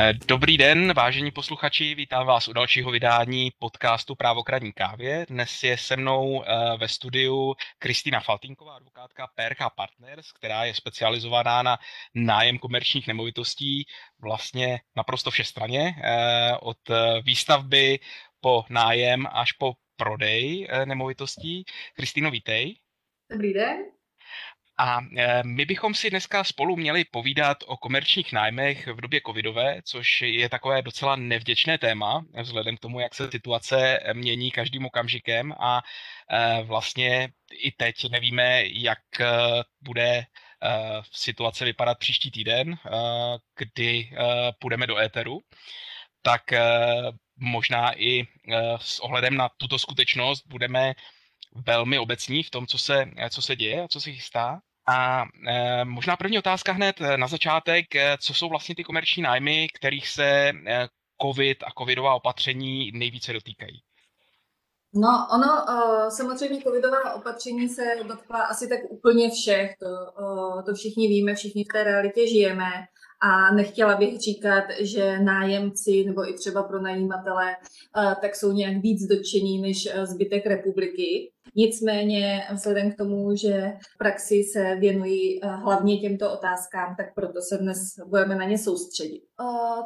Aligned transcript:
Eh, 0.00 0.12
dobrý 0.26 0.58
den, 0.58 0.92
vážení 0.94 1.30
posluchači, 1.30 1.94
vítám 1.94 2.26
vás 2.26 2.48
u 2.48 2.52
dalšího 2.52 2.90
vydání 2.90 3.52
podcastu 3.58 4.14
Právokradní 4.14 4.72
kávě. 4.72 5.26
Dnes 5.28 5.62
je 5.62 5.78
se 5.78 5.96
mnou 5.96 6.42
eh, 6.42 6.76
ve 6.76 6.88
studiu 6.88 7.54
Kristýna 7.78 8.20
Faltinková, 8.20 8.76
advokátka 8.76 9.26
PRK 9.26 9.58
Partners, 9.76 10.32
která 10.32 10.64
je 10.64 10.74
specializovaná 10.74 11.62
na 11.62 11.78
nájem 12.14 12.58
komerčních 12.58 13.06
nemovitostí 13.06 13.86
vlastně 14.22 14.80
naprosto 14.96 15.30
všestraně, 15.30 15.94
eh, 16.02 16.56
od 16.60 16.78
výstavby 17.24 17.98
po 18.40 18.64
nájem 18.70 19.26
až 19.32 19.52
po 19.52 19.72
prodej 19.96 20.68
nemovitostí. 20.84 21.64
Kristýno, 21.94 22.30
vítej. 22.30 22.74
Dobrý 23.30 23.52
den. 23.52 23.97
A 24.80 25.00
e, 25.16 25.42
my 25.42 25.64
bychom 25.64 25.94
si 25.94 26.10
dneska 26.10 26.44
spolu 26.44 26.76
měli 26.76 27.04
povídat 27.04 27.58
o 27.66 27.76
komerčních 27.76 28.32
nájmech 28.32 28.86
v 28.86 29.00
době 29.00 29.20
covidové, 29.26 29.82
což 29.82 30.20
je 30.20 30.48
takové 30.48 30.82
docela 30.82 31.16
nevděčné 31.16 31.78
téma, 31.78 32.24
vzhledem 32.42 32.76
k 32.76 32.80
tomu, 32.80 33.00
jak 33.00 33.14
se 33.14 33.30
situace 33.30 34.00
mění 34.12 34.50
každým 34.50 34.86
okamžikem 34.86 35.52
a 35.52 35.82
e, 36.30 36.62
vlastně 36.62 37.28
i 37.52 37.72
teď 37.72 38.10
nevíme, 38.10 38.62
jak 38.66 39.20
e, 39.20 39.26
bude 39.80 40.24
situace 41.12 41.64
vypadat 41.64 41.98
příští 41.98 42.30
týden, 42.30 42.78
kdy 43.56 44.10
půjdeme 44.58 44.86
do 44.86 44.98
éteru, 44.98 45.40
tak 46.22 46.42
možná 47.36 48.00
i 48.00 48.26
s 48.80 49.00
ohledem 49.00 49.36
na 49.36 49.48
tuto 49.56 49.78
skutečnost 49.78 50.42
budeme 50.46 50.94
velmi 51.66 51.98
obecní 51.98 52.42
v 52.42 52.50
tom, 52.50 52.66
co 52.66 52.78
se, 52.78 53.04
co 53.30 53.42
se 53.42 53.56
děje 53.56 53.82
a 53.82 53.88
co 53.88 54.00
se 54.00 54.12
chystá. 54.12 54.60
A 54.88 55.24
e, 55.46 55.84
možná 55.84 56.16
první 56.16 56.38
otázka 56.38 56.72
hned 56.72 57.00
e, 57.00 57.16
na 57.16 57.26
začátek, 57.26 57.96
e, 57.96 58.16
co 58.20 58.34
jsou 58.34 58.48
vlastně 58.48 58.74
ty 58.74 58.84
komerční 58.84 59.22
nájmy, 59.22 59.66
kterých 59.74 60.08
se 60.08 60.52
COVID 61.22 61.62
a 61.62 61.70
covidová 61.78 62.14
opatření 62.14 62.92
nejvíce 62.94 63.32
dotýkají? 63.32 63.82
No, 64.94 65.28
ono, 65.32 65.66
samozřejmě 66.10 66.62
covidová 66.62 67.14
opatření 67.14 67.68
se 67.68 67.82
dotkla 68.08 68.42
asi 68.42 68.68
tak 68.68 68.78
úplně 68.90 69.30
všech, 69.30 69.76
to, 69.80 69.86
to 70.66 70.74
všichni 70.74 71.08
víme, 71.08 71.34
všichni 71.34 71.64
v 71.64 71.72
té 71.72 71.84
realitě 71.84 72.26
žijeme 72.26 72.70
a 73.20 73.54
nechtěla 73.54 73.96
bych 73.96 74.20
říkat, 74.20 74.64
že 74.80 75.18
nájemci 75.18 76.04
nebo 76.06 76.30
i 76.30 76.32
třeba 76.32 76.62
pro 76.62 76.82
najímatele 76.82 77.56
uh, 77.96 78.14
tak 78.14 78.36
jsou 78.36 78.52
nějak 78.52 78.76
víc 78.76 79.06
dotčení 79.06 79.62
než 79.62 79.88
zbytek 80.04 80.46
republiky. 80.46 81.32
Nicméně 81.56 82.46
vzhledem 82.52 82.92
k 82.92 82.96
tomu, 82.96 83.36
že 83.36 83.72
v 83.94 83.98
praxi 83.98 84.42
se 84.52 84.76
věnují 84.76 85.40
hlavně 85.42 85.98
těmto 85.98 86.32
otázkám, 86.32 86.94
tak 86.96 87.14
proto 87.14 87.40
se 87.42 87.58
dnes 87.58 87.78
budeme 88.06 88.34
na 88.34 88.44
ně 88.44 88.58
soustředit. 88.58 89.22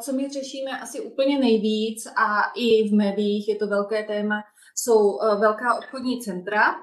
Co 0.00 0.12
my 0.12 0.28
řešíme 0.28 0.70
asi 0.80 1.00
úplně 1.00 1.38
nejvíc 1.38 2.06
a 2.06 2.52
i 2.56 2.88
v 2.88 2.94
médiích 2.94 3.48
je 3.48 3.56
to 3.56 3.66
velké 3.66 4.02
téma, 4.02 4.42
jsou 4.76 5.20
eh, 5.22 5.36
velká 5.36 5.74
obchodní 5.74 6.20
centra. 6.20 6.74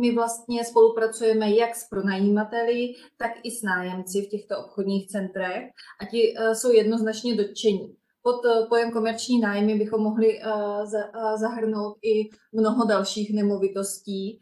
My 0.00 0.14
vlastně 0.14 0.64
spolupracujeme 0.64 1.50
jak 1.50 1.76
s 1.76 1.88
pronajímateli, 1.88 2.94
tak 3.18 3.30
i 3.42 3.50
s 3.50 3.62
nájemci 3.62 4.22
v 4.22 4.28
těchto 4.28 4.58
obchodních 4.58 5.08
centrech 5.08 5.64
a 6.00 6.04
ti 6.04 6.34
eh, 6.38 6.54
jsou 6.54 6.72
jednoznačně 6.72 7.36
dotčení. 7.36 7.96
Pod 8.22 8.44
eh, 8.44 8.66
pojem 8.68 8.92
komerční 8.92 9.40
nájmy 9.40 9.78
bychom 9.78 10.02
mohli 10.02 10.40
zahrnout 11.36 11.96
i 12.02 12.30
mnoho 12.52 12.86
dalších 12.86 13.34
nemovitostí, 13.34 14.40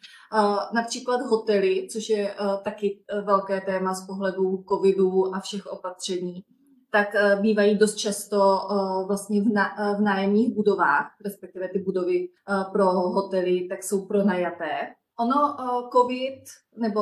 například 0.74 1.20
hotely, 1.22 1.88
což 1.92 2.08
je 2.08 2.34
taky 2.64 3.02
velké 3.24 3.60
téma 3.60 3.94
z 3.94 4.06
pohledu 4.06 4.64
covidu 4.68 5.34
a 5.34 5.40
všech 5.40 5.66
opatření 5.66 6.44
tak 6.90 7.14
eh, 7.14 7.36
bývají 7.40 7.78
dost 7.78 7.94
často 7.94 8.58
eh, 8.60 9.06
vlastně 9.06 9.42
v, 9.42 9.46
eh, 9.56 9.96
v 9.98 10.00
nájemních 10.00 10.54
budovách, 10.54 11.06
respektive 11.24 11.68
ty 11.68 11.78
budovy 11.78 12.28
pro 12.72 12.84
hotely, 12.84 13.66
tak 13.68 13.82
jsou 13.82 14.06
pronajaté. 14.06 14.94
Ono, 15.20 15.56
COVID 15.92 16.42
nebo 16.76 17.00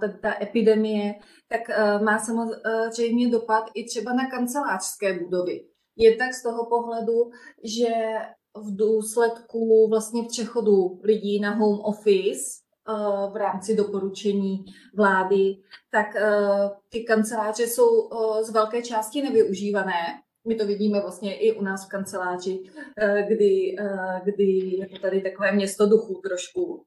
ta, 0.00 0.08
ta 0.22 0.42
epidemie, 0.42 1.14
tak 1.48 1.60
má 2.02 2.18
samozřejmě 2.18 3.30
dopad 3.30 3.64
i 3.74 3.84
třeba 3.84 4.12
na 4.12 4.30
kancelářské 4.30 5.18
budovy. 5.18 5.60
Je 5.96 6.16
tak 6.16 6.34
z 6.34 6.42
toho 6.42 6.66
pohledu, 6.66 7.30
že 7.64 7.88
v 8.56 8.76
důsledku 8.76 9.88
vlastně 9.88 10.22
přechodu 10.28 11.00
lidí 11.02 11.40
na 11.40 11.50
home 11.50 11.80
office 11.80 12.60
v 13.32 13.36
rámci 13.36 13.76
doporučení 13.76 14.64
vlády, 14.94 15.56
tak 15.90 16.16
eh, 16.16 16.70
ty 16.88 17.04
kanceláře 17.04 17.62
jsou 17.62 18.10
eh, 18.12 18.44
z 18.44 18.50
velké 18.50 18.82
části 18.82 19.22
nevyužívané. 19.22 20.02
My 20.48 20.54
to 20.54 20.66
vidíme 20.66 21.00
vlastně 21.00 21.38
i 21.38 21.52
u 21.52 21.62
nás 21.62 21.86
v 21.86 21.88
kanceláři, 21.88 22.62
eh, 22.98 23.22
kdy, 23.28 23.76
kdy 24.24 24.44
je 24.78 24.88
to 24.88 24.98
tady 24.98 25.20
takové 25.20 25.52
město 25.52 25.86
duchů 25.86 26.20
trošku. 26.24 26.84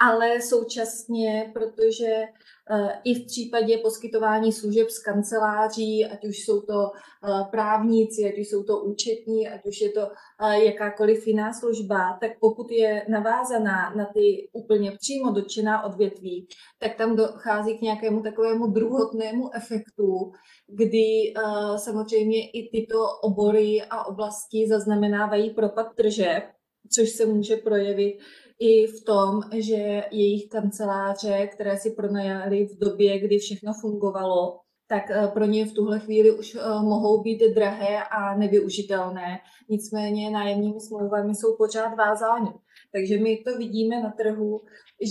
Ale 0.00 0.40
současně, 0.40 1.50
protože 1.54 2.26
Eh, 2.72 3.00
i 3.04 3.14
v 3.14 3.26
případě 3.26 3.78
poskytování 3.78 4.52
služeb 4.52 4.90
z 4.90 4.98
kanceláří, 4.98 6.06
ať 6.06 6.24
už 6.24 6.38
jsou 6.38 6.60
to 6.60 6.90
eh, 6.94 7.44
právníci, 7.50 8.32
ať 8.32 8.40
už 8.40 8.48
jsou 8.48 8.62
to 8.62 8.80
účetní, 8.80 9.48
ať 9.48 9.66
už 9.66 9.80
je 9.80 9.90
to 9.90 10.00
eh, 10.10 10.64
jakákoliv 10.64 11.26
jiná 11.26 11.52
služba, 11.52 12.18
tak 12.20 12.30
pokud 12.40 12.70
je 12.70 13.06
navázaná 13.08 13.94
na 13.94 14.04
ty 14.14 14.48
úplně 14.52 14.90
přímo 14.90 15.30
dotčená 15.30 15.84
odvětví, 15.84 16.48
tak 16.78 16.96
tam 16.96 17.16
dochází 17.16 17.78
k 17.78 17.82
nějakému 17.82 18.22
takovému 18.22 18.66
druhotnému 18.66 19.54
efektu, 19.54 20.32
kdy 20.68 21.34
samozřejmě 21.76 22.50
i 22.50 22.68
tyto 22.72 22.98
obory 23.22 23.82
a 23.90 24.04
oblasti 24.04 24.68
zaznamenávají 24.68 25.50
propad 25.50 25.86
tržeb, 25.94 26.44
což 26.90 27.10
se 27.10 27.26
může 27.26 27.56
projevit 27.56 28.18
i 28.60 28.86
v 28.86 29.04
tom, 29.04 29.40
že 29.52 30.04
jejich 30.10 30.48
kanceláře, 30.48 31.46
které 31.46 31.78
si 31.78 31.90
pronajali 31.90 32.66
v 32.66 32.78
době, 32.78 33.18
kdy 33.18 33.38
všechno 33.38 33.72
fungovalo, 33.80 34.60
tak 34.90 35.10
eh, 35.10 35.28
pro 35.28 35.44
ně 35.44 35.66
v 35.66 35.72
tuhle 35.72 35.98
chvíli 35.98 36.38
už 36.38 36.54
eh, 36.54 36.60
mohou 36.82 37.22
být 37.22 37.42
drahé 37.54 38.04
a 38.04 38.38
nevyužitelné. 38.38 39.38
Nicméně 39.68 40.30
nájemními 40.30 40.80
smlouvami 40.80 41.34
jsou 41.34 41.56
pořád 41.56 41.94
vázány. 41.94 42.50
Takže 42.92 43.18
my 43.18 43.36
to 43.36 43.58
vidíme 43.58 44.02
na 44.02 44.10
trhu, 44.10 44.60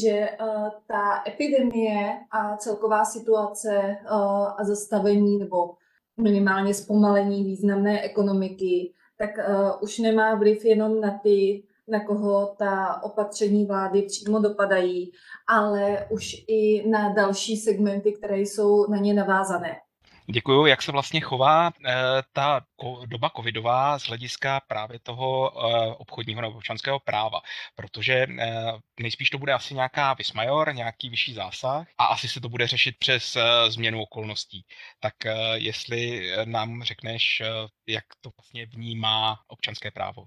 že 0.03 0.09
eh, 0.09 0.37
ta 0.87 1.23
epidemie 1.27 2.19
a 2.31 2.57
celková 2.57 3.05
situace 3.05 3.97
a 4.57 4.63
zastavení 4.63 5.37
nebo 5.37 5.57
minimálně 6.21 6.73
zpomalení 6.73 7.43
významné 7.43 8.01
ekonomiky, 8.01 8.93
tak 9.17 9.29
už 9.81 9.99
nemá 9.99 10.35
vliv 10.35 10.65
jenom 10.65 11.01
na 11.01 11.19
ty 11.23 11.63
na 11.89 12.05
koho 12.05 12.55
ta 12.59 13.03
opatření 13.03 13.65
vlády 13.65 14.01
přímo 14.01 14.39
dopadají, 14.39 15.11
ale 15.47 16.07
už 16.09 16.35
i 16.47 16.89
na 16.89 17.13
další 17.13 17.57
segmenty, 17.57 18.11
které 18.11 18.39
jsou 18.39 18.91
na 18.91 18.97
ně 18.97 19.13
navázané. 19.13 19.75
Děkuju. 20.31 20.65
Jak 20.65 20.81
se 20.81 20.91
vlastně 20.91 21.21
chová 21.21 21.71
eh, 21.85 21.93
ta 22.33 22.61
doba 23.05 23.31
covidová 23.35 23.99
z 23.99 24.03
hlediska 24.03 24.61
právě 24.67 24.99
toho 24.99 25.51
eh, 25.51 25.95
obchodního 25.97 26.41
nebo 26.41 26.57
občanského 26.57 26.99
práva? 26.99 27.39
Protože 27.75 28.13
eh, 28.13 28.71
nejspíš 28.99 29.29
to 29.29 29.37
bude 29.37 29.53
asi 29.53 29.73
nějaká 29.73 30.13
vysmajor, 30.13 30.75
nějaký 30.75 31.09
vyšší 31.09 31.33
zásah 31.33 31.87
a 31.97 32.05
asi 32.05 32.27
se 32.27 32.41
to 32.41 32.49
bude 32.49 32.67
řešit 32.67 32.95
přes 32.99 33.37
změnu 33.67 34.01
okolností. 34.01 34.65
Tak 34.99 35.13
jestli 35.53 36.31
nám 36.45 36.83
řekneš, 36.83 37.41
jak 37.87 38.05
to 38.21 38.29
vlastně 38.37 38.65
vnímá 38.65 39.39
občanské 39.47 39.91
právo? 39.91 40.23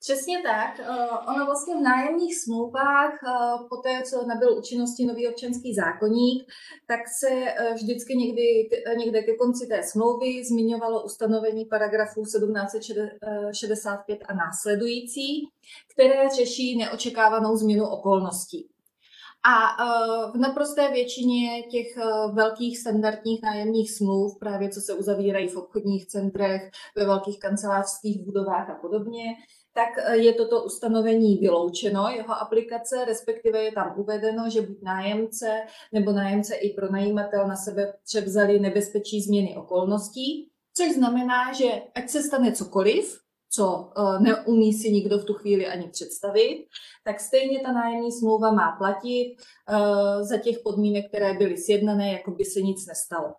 Přesně 0.00 0.42
tak. 0.42 0.80
Eh, 0.80 0.84
ono 1.28 1.46
vlastně 1.46 1.76
v 1.76 1.80
nájemních 1.80 2.38
smlouvách, 2.38 3.12
eh, 3.12 3.28
po 3.68 3.76
té, 3.76 4.02
co 4.02 4.26
nabyl 4.26 4.58
účinnosti 4.58 5.06
nový 5.06 5.28
občanský 5.28 5.74
zákonník, 5.74 6.52
tak 6.86 7.00
se 7.20 7.28
eh, 7.30 7.74
vždycky 7.74 8.16
někdy, 8.16 8.68
někde 8.96 9.22
ke 9.22 9.34
konci 9.36 9.66
té 9.66 9.82
smlouvy 9.82 10.44
zmiňovalo 10.44 11.04
ustanovení 11.04 11.64
paragrafů 11.64 12.24
1765 12.24 14.18
a 14.28 14.34
následující, 14.34 15.48
které 15.92 16.28
řeší 16.28 16.78
neočekávanou 16.78 17.56
změnu 17.56 17.86
okolností. 17.86 18.68
A 19.48 19.84
v 20.30 20.36
naprosté 20.36 20.90
většině 20.90 21.62
těch 21.62 21.86
velkých 22.32 22.78
standardních 22.78 23.42
nájemních 23.42 23.90
smluv, 23.90 24.38
právě 24.38 24.68
co 24.68 24.80
se 24.80 24.94
uzavírají 24.94 25.48
v 25.48 25.56
obchodních 25.56 26.06
centrech, 26.06 26.70
ve 26.96 27.04
velkých 27.04 27.38
kancelářských 27.38 28.24
budovách 28.24 28.70
a 28.70 28.74
podobně, 28.74 29.24
tak 29.76 29.98
eh, 29.98 30.16
je 30.16 30.32
toto 30.32 30.64
ustanovení 30.64 31.36
vyloučeno, 31.36 32.08
jeho 32.08 32.34
aplikace, 32.34 33.04
respektive 33.04 33.62
je 33.62 33.72
tam 33.72 33.94
uvedeno, 33.96 34.50
že 34.50 34.62
buď 34.62 34.82
nájemce 34.82 35.62
nebo 35.92 36.12
nájemce 36.12 36.54
i 36.54 36.74
pronajímatel 36.74 37.48
na 37.48 37.56
sebe 37.56 37.92
převzali 38.04 38.58
nebezpečí 38.60 39.20
změny 39.20 39.56
okolností, 39.56 40.48
což 40.76 40.94
znamená, 40.94 41.52
že 41.52 41.82
ať 41.94 42.08
se 42.08 42.22
stane 42.22 42.52
cokoliv, 42.52 43.20
co 43.50 43.92
eh, 43.96 44.20
neumí 44.20 44.72
si 44.72 44.92
nikdo 44.92 45.18
v 45.18 45.24
tu 45.24 45.34
chvíli 45.34 45.66
ani 45.66 45.88
představit, 45.88 46.66
tak 47.04 47.20
stejně 47.20 47.60
ta 47.60 47.72
nájemní 47.72 48.12
smlouva 48.12 48.52
má 48.52 48.76
platit 48.78 49.36
eh, 49.36 50.24
za 50.24 50.38
těch 50.38 50.58
podmínek, 50.64 51.08
které 51.08 51.34
byly 51.34 51.56
sjednané, 51.56 52.12
jako 52.12 52.30
by 52.30 52.44
se 52.44 52.60
nic 52.60 52.86
nestalo. 52.86 53.34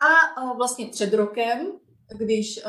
A 0.00 0.52
vlastně 0.54 0.86
před 0.86 1.14
rokem 1.14 1.72
když, 2.18 2.60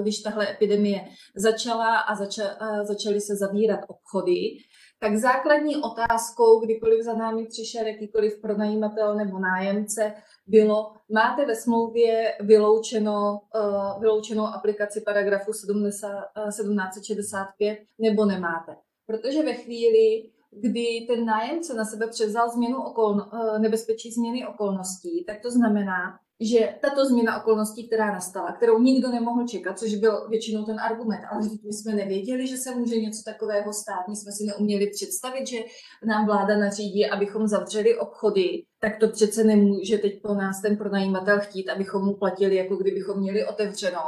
když 0.00 0.18
tahle 0.18 0.50
epidemie 0.50 1.04
začala 1.36 1.98
a 1.98 2.14
zača, 2.14 2.42
začaly 2.84 3.20
se 3.20 3.36
zavírat 3.36 3.80
obchody, 3.88 4.58
tak 5.04 5.16
základní 5.16 5.76
otázkou, 5.76 6.60
kdykoliv 6.60 7.04
za 7.04 7.14
námi 7.14 7.46
přišel 7.46 7.86
jakýkoliv 7.86 8.40
pronajímatel 8.40 9.14
nebo 9.14 9.38
nájemce, 9.38 10.14
bylo, 10.46 10.92
máte 11.12 11.46
ve 11.46 11.54
smlouvě 11.54 12.34
vyloučeno, 12.40 13.40
uh, 13.54 14.00
vyloučenou 14.00 14.46
aplikaci 14.46 15.00
paragrafu 15.00 15.52
70, 15.52 16.08
uh, 16.08 16.48
1765 16.48 17.78
nebo 17.98 18.24
nemáte. 18.24 18.76
Protože 19.06 19.42
ve 19.42 19.54
chvíli, 19.54 20.30
kdy 20.50 21.06
ten 21.08 21.24
nájemce 21.24 21.74
na 21.74 21.84
sebe 21.84 22.06
převzal 22.06 22.50
změnu 22.50 22.82
okolno, 22.82 23.30
nebezpečí 23.58 24.10
změny 24.10 24.46
okolností, 24.46 25.24
tak 25.24 25.40
to 25.42 25.50
znamená, 25.50 26.18
že 26.40 26.74
tato 26.80 27.04
změna 27.06 27.40
okolností, 27.40 27.86
která 27.86 28.12
nastala, 28.12 28.52
kterou 28.52 28.78
nikdo 28.78 29.08
nemohl 29.08 29.46
čekat, 29.46 29.78
což 29.78 29.94
byl 29.94 30.28
většinou 30.28 30.64
ten 30.64 30.80
argument, 30.80 31.24
ale 31.30 31.42
my 31.64 31.72
jsme 31.72 31.94
nevěděli, 31.94 32.46
že 32.46 32.56
se 32.56 32.74
může 32.74 32.96
něco 32.96 33.22
takového 33.24 33.72
stát, 33.72 34.08
my 34.08 34.16
jsme 34.16 34.32
si 34.32 34.44
neuměli 34.44 34.90
představit, 34.90 35.46
že 35.46 35.58
nám 36.06 36.26
vláda 36.26 36.58
nařídí, 36.58 37.06
abychom 37.06 37.46
zavřeli 37.46 37.98
obchody, 37.98 38.64
tak 38.80 38.98
to 39.00 39.08
přece 39.08 39.44
nemůže 39.44 39.98
teď 39.98 40.22
po 40.22 40.34
nás 40.34 40.62
ten 40.62 40.76
pronajímatel 40.76 41.40
chtít, 41.40 41.68
abychom 41.68 42.04
mu 42.04 42.14
platili, 42.16 42.56
jako 42.56 42.76
kdybychom 42.76 43.20
měli 43.20 43.46
otevřeno 43.46 44.00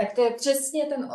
tak 0.00 0.14
to 0.14 0.24
je 0.24 0.30
přesně 0.30 0.86
ten, 0.86 1.08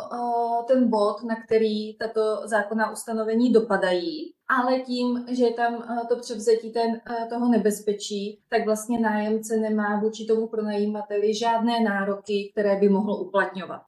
ten 0.68 0.90
bod, 0.90 1.22
na 1.22 1.34
který 1.46 1.96
tato 1.96 2.20
zákonná 2.44 2.92
ustanovení 2.92 3.52
dopadají, 3.52 4.32
ale 4.48 4.80
tím, 4.80 5.26
že 5.30 5.44
je 5.44 5.52
tam 5.52 5.84
to 6.08 6.16
převzetí 6.16 6.72
ten, 6.72 7.00
toho 7.28 7.48
nebezpečí, 7.48 8.40
tak 8.48 8.64
vlastně 8.64 9.00
nájemce 9.00 9.56
nemá 9.56 10.00
vůči 10.00 10.26
tomu 10.26 10.48
pronajímateli 10.48 11.34
žádné 11.34 11.80
nároky, 11.80 12.50
které 12.52 12.76
by 12.76 12.88
mohl 12.88 13.12
uplatňovat. 13.12 13.82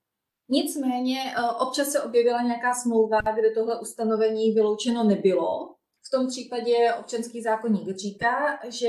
Nicméně 0.49 1.19
občas 1.61 1.89
se 1.89 2.03
objevila 2.03 2.43
nějaká 2.43 2.75
smlouva, 2.75 3.21
kde 3.35 3.51
tohle 3.51 3.81
ustanovení 3.81 4.53
vyloučeno 4.53 5.05
nebylo. 5.05 5.75
V 6.07 6.11
tom 6.11 6.27
případě 6.27 6.95
občanský 7.01 7.43
zákonník 7.43 7.97
říká, 7.97 8.59
že 8.69 8.89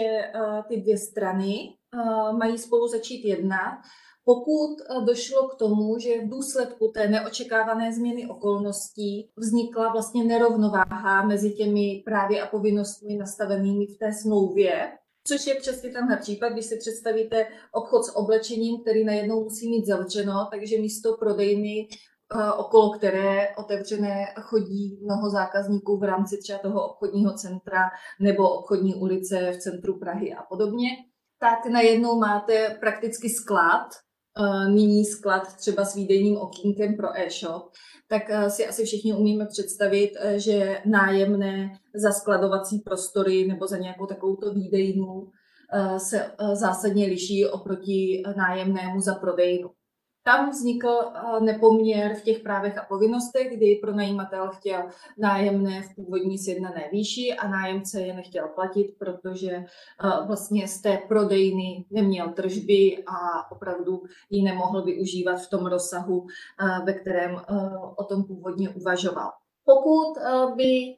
ty 0.67 0.81
dvě 0.81 0.97
strany 0.97 1.73
mají 2.37 2.57
spolu 2.57 2.87
začít 2.87 3.25
jednat 3.25 3.77
pokud 4.29 4.75
eh, 4.81 5.05
došlo 5.05 5.47
k 5.47 5.55
tomu, 5.55 5.99
že 5.99 6.21
v 6.21 6.29
důsledku 6.29 6.91
té 6.93 7.07
neočekávané 7.07 7.93
změny 7.93 8.27
okolností 8.27 9.29
vznikla 9.37 9.91
vlastně 9.91 10.23
nerovnováha 10.23 11.25
mezi 11.25 11.51
těmi 11.51 12.01
právy 12.05 12.41
a 12.41 12.47
povinnostmi 12.47 13.15
nastavenými 13.15 13.85
v 13.85 13.97
té 13.97 14.13
smlouvě, 14.13 14.91
což 15.27 15.47
je 15.47 15.55
přesně 15.55 15.89
tenhle 15.89 16.17
případ, 16.17 16.49
když 16.49 16.65
si 16.65 16.77
představíte 16.77 17.47
obchod 17.71 18.05
s 18.05 18.15
oblečením, 18.15 18.81
který 18.81 19.03
najednou 19.03 19.43
musí 19.43 19.69
mít 19.69 19.85
zavřeno, 19.85 20.47
takže 20.51 20.77
místo 20.77 21.17
prodejny 21.17 21.87
eh, 21.89 22.51
okolo 22.51 22.89
které 22.89 23.47
otevřené 23.55 24.25
chodí 24.41 24.99
mnoho 25.03 25.29
zákazníků 25.29 25.97
v 25.97 26.03
rámci 26.03 26.37
třeba 26.37 26.59
toho 26.59 26.89
obchodního 26.89 27.33
centra 27.33 27.83
nebo 28.21 28.49
obchodní 28.49 28.95
ulice 28.95 29.51
v 29.51 29.57
centru 29.57 29.99
Prahy 29.99 30.33
a 30.33 30.43
podobně, 30.43 30.89
tak 31.39 31.65
najednou 31.65 32.19
máte 32.19 32.77
prakticky 32.79 33.29
sklad, 33.29 33.89
nyní 34.67 35.05
sklad 35.05 35.55
třeba 35.55 35.85
s 35.85 35.95
výdejním 35.95 36.37
okýnkem 36.37 36.95
pro 36.95 37.19
e-shop, 37.19 37.71
tak 38.09 38.29
eh, 38.29 38.49
si 38.49 38.67
asi 38.67 38.85
všichni 38.85 39.13
umíme 39.13 39.45
představit, 39.45 40.11
eh, 40.19 40.39
že 40.39 40.81
nájemné 40.85 41.79
za 41.95 42.11
skladovací 42.11 42.79
prostory 42.79 43.47
nebo 43.47 43.67
za 43.67 43.77
nějakou 43.77 44.05
takovouto 44.05 44.53
výdejnu 44.53 45.27
eh, 45.73 45.99
se 45.99 46.31
zásadně 46.53 47.05
liší 47.05 47.45
oproti 47.45 48.23
nájemnému 48.37 49.01
za 49.01 49.15
prodejnu. 49.15 49.69
Tam 50.29 50.49
vznikl 50.49 50.87
eh, 50.87 51.39
nepoměr 51.39 52.15
v 52.15 52.21
těch 52.21 52.39
právech 52.39 52.77
a 52.77 52.85
povinnostech, 52.85 53.57
kdy 53.57 53.75
pronajímatel 53.75 54.47
chtěl 54.47 54.83
nájemné 55.17 55.81
v 55.81 55.95
původní 55.95 56.37
sjednané 56.37 56.89
výši 56.91 57.33
a 57.33 57.47
nájemce 57.47 58.01
je 58.01 58.13
nechtěl 58.13 58.47
platit, 58.47 58.95
protože 58.99 59.51
eh, 59.51 59.65
vlastně 60.27 60.67
z 60.67 60.81
té 60.81 60.97
prodejny 61.07 61.85
neměl 61.91 62.29
tržby 62.29 63.03
a 63.07 63.51
opravdu 63.51 64.03
ji 64.29 64.43
nemohl 64.43 64.83
využívat 64.83 65.35
v 65.35 65.49
tom 65.49 65.65
rozsahu, 65.65 66.27
eh, 66.27 66.85
ve 66.85 66.93
kterém 66.93 67.41
o 67.95 68.03
tom 68.03 68.23
původně 68.23 68.69
uvažoval. 68.69 69.31
Pokud 69.65 70.17
by 70.55 70.97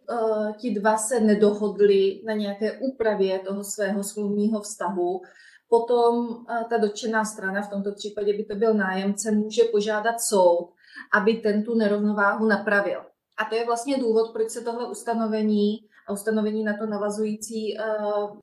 ti 0.58 0.72
dva 0.72 0.98
se 0.98 1.20
nedohodli 1.20 2.22
na 2.26 2.34
nějaké 2.34 2.80
úpravě 2.80 3.40
toho 3.40 3.64
svého 3.64 4.04
smluvního 4.04 4.62
vztahu, 4.62 5.22
potom 5.72 6.46
eh, 6.50 6.66
ta 6.70 6.78
dotčená 6.78 7.26
strana, 7.26 7.62
v 7.62 7.70
tomto 7.70 7.92
případě 7.92 8.34
by 8.34 8.46
to 8.46 8.56
byl 8.56 8.74
nájemce, 8.74 9.32
může 9.32 9.64
požádat 9.64 10.22
soud, 10.22 10.74
aby 11.14 11.34
ten 11.34 11.64
tu 11.64 11.76
nerovnováhu 11.76 12.48
napravil. 12.48 13.00
A 13.38 13.46
to 13.46 13.56
je 13.56 13.66
vlastně 13.66 13.98
důvod, 13.98 14.34
proč 14.34 14.50
se 14.50 14.62
tohle 14.62 14.92
ustanovení 14.92 15.80
a 16.08 16.14
ustanovení 16.14 16.64
na 16.64 16.78
to 16.78 16.86
navazující 16.86 17.78
eh, 17.78 17.84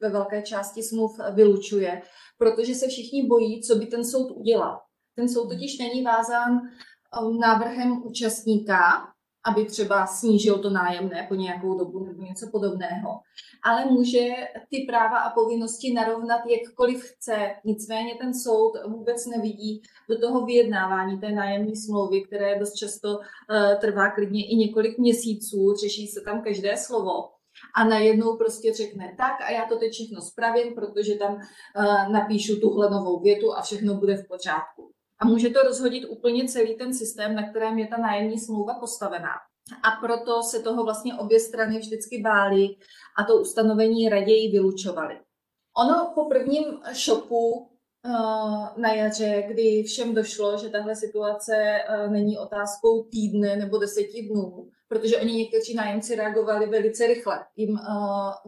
ve 0.01 0.09
velké 0.09 0.43
části 0.43 0.83
smluv 0.83 1.19
vylučuje, 1.35 2.03
protože 2.39 2.75
se 2.75 2.89
všichni 2.89 3.27
bojí, 3.27 3.63
co 3.63 3.75
by 3.75 3.87
ten 3.87 4.05
soud 4.05 4.31
udělal. 4.31 4.81
Ten 5.15 5.29
soud 5.29 5.49
totiž 5.49 5.79
není 5.79 6.03
vázán 6.03 6.59
eh, 6.59 7.39
návrhem 7.41 8.03
účastníka, 8.07 9.09
aby 9.49 9.65
třeba 9.65 10.07
snížil 10.07 10.59
to 10.59 10.71
nájemné 10.71 11.27
po 11.29 11.35
nějakou 11.35 11.79
dobu 11.79 12.05
nebo 12.05 12.23
něco 12.23 12.49
podobného. 12.53 13.21
Ale 13.65 13.85
může 13.85 14.29
ty 14.71 14.85
práva 14.89 15.19
a 15.19 15.35
povinnosti 15.35 15.93
narovnat 15.93 16.41
jakkoliv 16.47 17.03
chce. 17.03 17.51
Nicméně 17.65 18.15
ten 18.15 18.35
soud 18.35 18.73
vůbec 18.87 19.27
nevidí 19.27 19.83
do 20.09 20.21
toho 20.21 20.45
vyjednávání 20.45 21.21
té 21.21 21.31
nájemní 21.31 21.77
smlouvy, 21.77 22.23
které 22.23 22.59
dost 22.59 22.73
často 22.73 23.09
uh, 23.19 23.81
trvá 23.81 24.11
klidně 24.11 24.47
i 24.47 24.57
několik 24.57 24.99
měsíců, 24.99 25.75
řeší 25.81 26.07
se 26.07 26.21
tam 26.21 26.43
každé 26.43 26.77
slovo. 26.77 27.29
A 27.75 27.85
najednou 27.85 28.37
prostě 28.37 28.75
řekne 28.75 29.15
tak 29.19 29.41
a 29.41 29.51
já 29.51 29.67
to 29.69 29.79
teď 29.79 29.93
všechno 29.93 30.21
spravím, 30.21 30.75
protože 30.75 31.15
tam 31.15 31.35
uh, 31.35 32.13
napíšu 32.13 32.61
tuhle 32.61 32.91
novou 32.91 33.21
větu 33.21 33.55
a 33.55 33.63
všechno 33.63 33.95
bude 33.95 34.17
v 34.17 34.29
pořádku 34.29 34.78
a 35.21 35.27
může 35.27 35.51
to 35.51 35.63
rozhodit 35.63 36.05
úplně 36.09 36.49
celý 36.49 36.75
ten 36.75 36.95
systém, 36.95 37.35
na 37.35 37.51
kterém 37.51 37.79
je 37.79 37.87
ta 37.87 37.97
nájemní 37.97 38.39
smlouva 38.39 38.75
postavená. 38.75 39.33
A 39.83 40.01
proto 40.01 40.43
se 40.43 40.63
toho 40.63 40.85
vlastně 40.85 41.15
obě 41.15 41.41
strany 41.41 41.79
vždycky 41.79 42.21
bály 42.21 42.69
a 43.19 43.25
to 43.25 43.37
ustanovení 43.37 44.09
raději 44.09 44.51
vylučovaly. 44.51 45.21
Ono 45.77 46.13
po 46.15 46.25
prvním 46.25 46.65
šoku 46.93 47.69
Eh, 48.07 48.81
na 48.81 48.95
jaře, 48.95 49.45
kdy 49.49 49.83
všem 49.83 50.15
došlo, 50.15 50.59
že 50.59 50.69
tahle 50.69 50.97
situace 50.97 51.55
eh, 51.57 52.09
není 52.09 52.39
otázkou 52.39 53.03
týdne 53.03 53.57
nebo 53.57 53.79
deseti 53.79 54.23
dnů, 54.23 54.71
protože 54.89 55.17
oni 55.17 55.33
někteří 55.33 55.75
nájemci 55.75 56.15
reagovali 56.15 56.67
velice 56.67 57.07
rychle. 57.07 57.45
Jim 57.57 57.77
eh, 57.77 57.83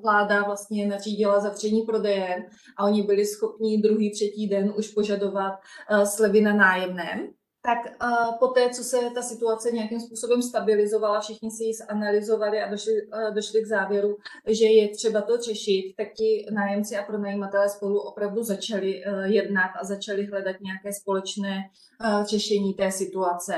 vláda 0.02 0.42
vlastně 0.42 0.86
nařídila 0.86 1.40
zavření 1.40 1.82
prodeje 1.82 2.36
a 2.78 2.84
oni 2.84 3.02
byli 3.02 3.26
schopni 3.26 3.82
druhý, 3.82 4.12
třetí 4.12 4.48
den 4.48 4.74
už 4.78 4.88
požadovat 4.88 5.52
slevy 6.04 6.40
na 6.40 6.54
nájemném 6.54 7.28
tak 7.62 7.78
uh, 8.02 8.38
po 8.38 8.46
té, 8.46 8.70
co 8.70 8.84
se 8.84 8.96
ta 9.14 9.22
situace 9.22 9.70
nějakým 9.70 10.00
způsobem 10.00 10.42
stabilizovala, 10.42 11.20
všichni 11.20 11.50
si 11.50 11.64
ji 11.64 11.74
zanalizovali 11.74 12.60
a 12.60 12.70
došli, 12.70 12.92
uh, 12.92 13.34
došli 13.34 13.62
k 13.62 13.66
závěru, 13.66 14.16
že 14.48 14.66
je 14.66 14.88
třeba 14.88 15.20
to 15.20 15.36
řešit, 15.36 15.94
tak 15.96 16.06
ti 16.16 16.46
nájemci 16.52 16.96
a 16.96 17.02
pronajímatelé 17.02 17.68
spolu 17.68 18.00
opravdu 18.00 18.42
začali 18.42 19.02
uh, 19.04 19.24
jednat 19.24 19.70
a 19.80 19.84
začali 19.84 20.26
hledat 20.26 20.56
nějaké 20.60 20.92
společné 20.92 21.56
uh, 22.04 22.24
řešení 22.24 22.74
té 22.74 22.90
situace. 22.90 23.54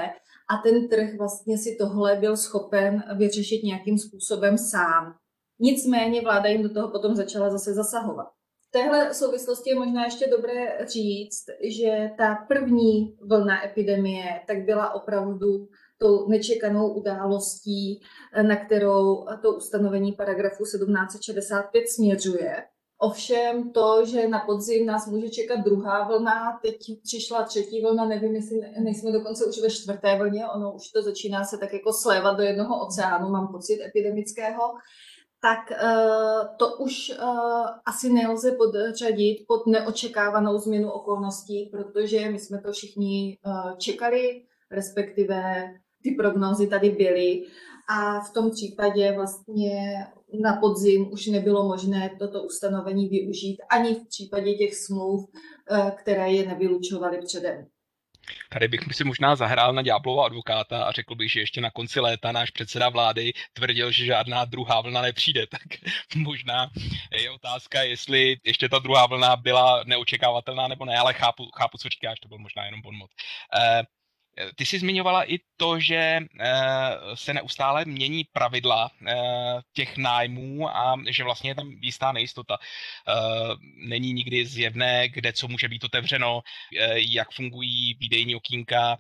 A 0.53 0.57
ten 0.63 0.89
trh 0.89 1.15
vlastně 1.19 1.59
si 1.59 1.77
tohle 1.81 2.17
byl 2.17 2.37
schopen 2.37 3.03
vyřešit 3.17 3.63
nějakým 3.63 3.99
způsobem 3.99 4.59
sám. 4.59 5.15
Nicméně 5.61 6.21
vláda 6.21 6.49
jim 6.49 6.63
do 6.63 6.75
toho 6.75 6.89
potom 6.89 7.15
začala 7.15 7.51
zase 7.51 7.75
zasahovat 7.75 8.27
téhle 8.73 9.15
souvislosti 9.15 9.71
je 9.71 9.77
možná 9.77 10.05
ještě 10.05 10.27
dobré 10.27 10.87
říct, 10.87 11.45
že 11.79 12.11
ta 12.19 12.35
první 12.49 13.17
vlna 13.21 13.65
epidemie 13.65 14.25
tak 14.47 14.65
byla 14.65 14.95
opravdu 14.95 15.69
tou 15.99 16.29
nečekanou 16.29 16.95
událostí, 16.95 18.01
na 18.43 18.57
kterou 18.57 19.27
to 19.43 19.53
ustanovení 19.53 20.13
paragrafu 20.13 20.65
1765 20.65 21.89
směřuje. 21.89 22.65
Ovšem 23.05 23.73
to, 23.73 24.07
že 24.07 24.29
na 24.29 24.39
podzim 24.39 24.87
nás 24.87 25.07
může 25.07 25.29
čekat 25.29 25.61
druhá 25.61 26.09
vlna, 26.09 26.59
teď 26.63 26.77
přišla 27.03 27.43
třetí 27.43 27.83
vlna, 27.83 28.05
nevím, 28.05 28.35
jestli 28.35 28.61
nejsme 28.79 29.13
dokonce 29.13 29.45
už 29.45 29.63
ve 29.63 29.71
čtvrté 29.71 30.19
vlně, 30.19 30.47
ono 30.49 30.73
už 30.73 30.89
to 30.89 31.03
začíná 31.03 31.45
se 31.45 31.59
tak 31.59 31.73
jako 31.73 31.93
slévat 31.93 32.37
do 32.37 32.43
jednoho 32.43 32.87
oceánu, 32.87 33.29
mám 33.29 33.49
pocit 33.49 33.83
epidemického, 33.83 34.63
tak 35.41 35.59
uh, 35.71 36.57
to 36.57 36.77
už 36.77 37.13
uh, 37.23 37.67
asi 37.87 38.13
nelze 38.13 38.53
podřadit 38.53 39.45
pod 39.49 39.67
neočekávanou 39.67 40.59
změnu 40.59 40.91
okolností, 40.91 41.71
protože 41.73 42.31
my 42.31 42.39
jsme 42.39 42.61
to 42.61 42.73
všichni 42.73 43.39
uh, 43.47 43.77
čekali, 43.79 44.43
respektive 44.71 45.65
ty 46.03 46.11
prognózy 46.11 46.67
tady 46.67 46.91
byly. 46.91 47.43
A 47.89 48.21
v 48.21 48.33
tom 48.33 48.51
případě 48.51 49.13
vlastně 49.13 50.07
na 50.41 50.57
podzim 50.57 51.13
už 51.13 51.27
nebylo 51.27 51.69
možné 51.69 52.17
toto 52.19 52.43
ustanovení 52.43 53.09
využít 53.09 53.59
ani 53.71 53.95
v 53.95 54.09
případě 54.09 54.55
těch 54.55 54.75
smluv, 54.75 55.31
které 55.97 56.33
je 56.33 56.49
nevylučovaly 56.49 57.19
předem. 57.27 57.67
Tady 58.51 58.69
bych 58.69 58.81
si 58.93 59.05
možná 59.05 59.37
zahrál 59.37 59.73
na 59.73 59.83
ďáblova 59.83 60.27
advokáta 60.27 60.85
a 60.85 60.93
řekl 60.93 61.15
bych, 61.15 61.33
že 61.33 61.41
ještě 61.41 61.61
na 61.61 61.71
konci 61.71 62.01
léta 62.01 62.33
náš 62.33 62.51
předseda 62.51 62.89
vlády 62.89 63.33
tvrdil, 63.53 63.91
že 63.91 64.05
žádná 64.05 64.45
druhá 64.45 64.81
vlna 64.81 65.03
nepřijde, 65.03 65.47
tak 65.51 65.63
možná 66.17 66.71
je 67.21 67.31
otázka, 67.31 67.83
jestli 67.83 68.37
ještě 68.45 68.69
ta 68.69 68.79
druhá 68.79 69.07
vlna 69.07 69.37
byla 69.37 69.85
neočekávatelná 69.87 70.69
nebo 70.69 70.85
ne, 70.85 70.97
ale 70.97 71.15
chápu, 71.15 71.45
chápu 71.59 71.79
co 71.79 71.89
říkáš, 71.89 72.21
to 72.21 72.29
byl 72.29 72.39
možná 72.39 72.65
jenom 72.65 72.83
bonmot. 72.83 73.11
Eh, 73.59 73.73
Eh, 73.73 73.83
ty 74.55 74.67
jsi 74.67 74.79
zmiňovala 74.79 75.33
i 75.33 75.39
to, 75.57 75.81
že 75.81 76.19
eh, 76.41 76.57
se 77.15 77.35
neustále 77.35 77.85
mění 77.85 78.25
pravidla 78.25 78.91
eh, 79.07 79.15
těch 79.73 79.97
nájmů 79.97 80.69
a 80.77 80.97
že 81.11 81.25
vlastně 81.25 81.51
je 81.51 81.55
tam 81.55 81.69
jistá 81.69 82.13
nejistota. 82.13 82.59
Není 83.77 84.13
nikdy 84.13 84.47
zjevné, 84.47 85.09
kde 85.09 85.33
co 85.33 85.49
může 85.49 85.69
být 85.69 85.85
otevřeno, 85.85 86.41
jak 86.95 87.31
fungují 87.31 87.95
výdejní 87.95 88.37
okýnka, 88.37 88.99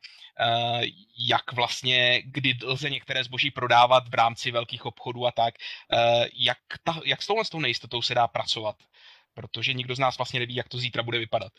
jak 1.28 1.52
vlastně, 1.52 2.22
kdy 2.24 2.54
lze 2.62 2.90
některé 2.90 3.24
zboží 3.24 3.50
prodávat 3.50 4.08
v 4.08 4.14
rámci 4.14 4.50
velkých 4.50 4.86
obchodů 4.86 5.26
a 5.26 5.32
tak. 5.32 5.54
Jak, 6.34 6.58
ta, 6.84 7.00
jak 7.04 7.22
s 7.22 7.26
touhle 7.26 7.44
s 7.44 7.50
tou 7.50 7.60
nejistotou 7.60 8.02
se 8.02 8.14
dá 8.14 8.28
pracovat? 8.28 8.76
Protože 9.34 9.72
nikdo 9.72 9.94
z 9.94 9.98
nás 9.98 10.18
vlastně 10.18 10.40
neví, 10.40 10.54
jak 10.54 10.68
to 10.68 10.78
zítra 10.78 11.02
bude 11.02 11.18
vypadat. 11.18 11.52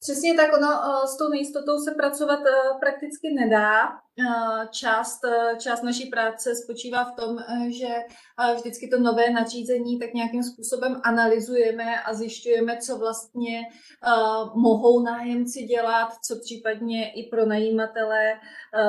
Přesně 0.00 0.34
tak, 0.34 0.52
ono 0.56 0.68
s 1.06 1.16
tou 1.16 1.28
nejistotou 1.28 1.78
se 1.78 1.94
pracovat 1.94 2.40
prakticky 2.80 3.34
nedá. 3.34 3.88
Část, 4.70 5.20
část 5.58 5.82
naší 5.82 6.06
práce 6.06 6.54
spočívá 6.54 7.04
v 7.04 7.16
tom, 7.16 7.38
že 7.68 7.88
vždycky 8.56 8.88
to 8.88 9.00
nové 9.00 9.30
nařízení 9.30 9.98
tak 9.98 10.14
nějakým 10.14 10.42
způsobem 10.42 11.00
analyzujeme 11.04 12.00
a 12.02 12.14
zjišťujeme, 12.14 12.76
co 12.76 12.98
vlastně 12.98 13.62
mohou 14.54 15.02
nájemci 15.02 15.62
dělat, 15.62 16.08
co 16.24 16.36
případně 16.40 17.12
i 17.12 17.28
pro 17.30 17.46
najímatele 17.46 18.32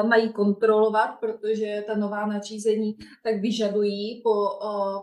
mají 0.08 0.34
kontrolovat, 0.34 1.10
protože 1.20 1.84
ta 1.88 1.96
nová 1.96 2.26
nařízení 2.26 2.98
tak 3.24 3.42
vyžadují 3.42 4.22
po 4.24 4.34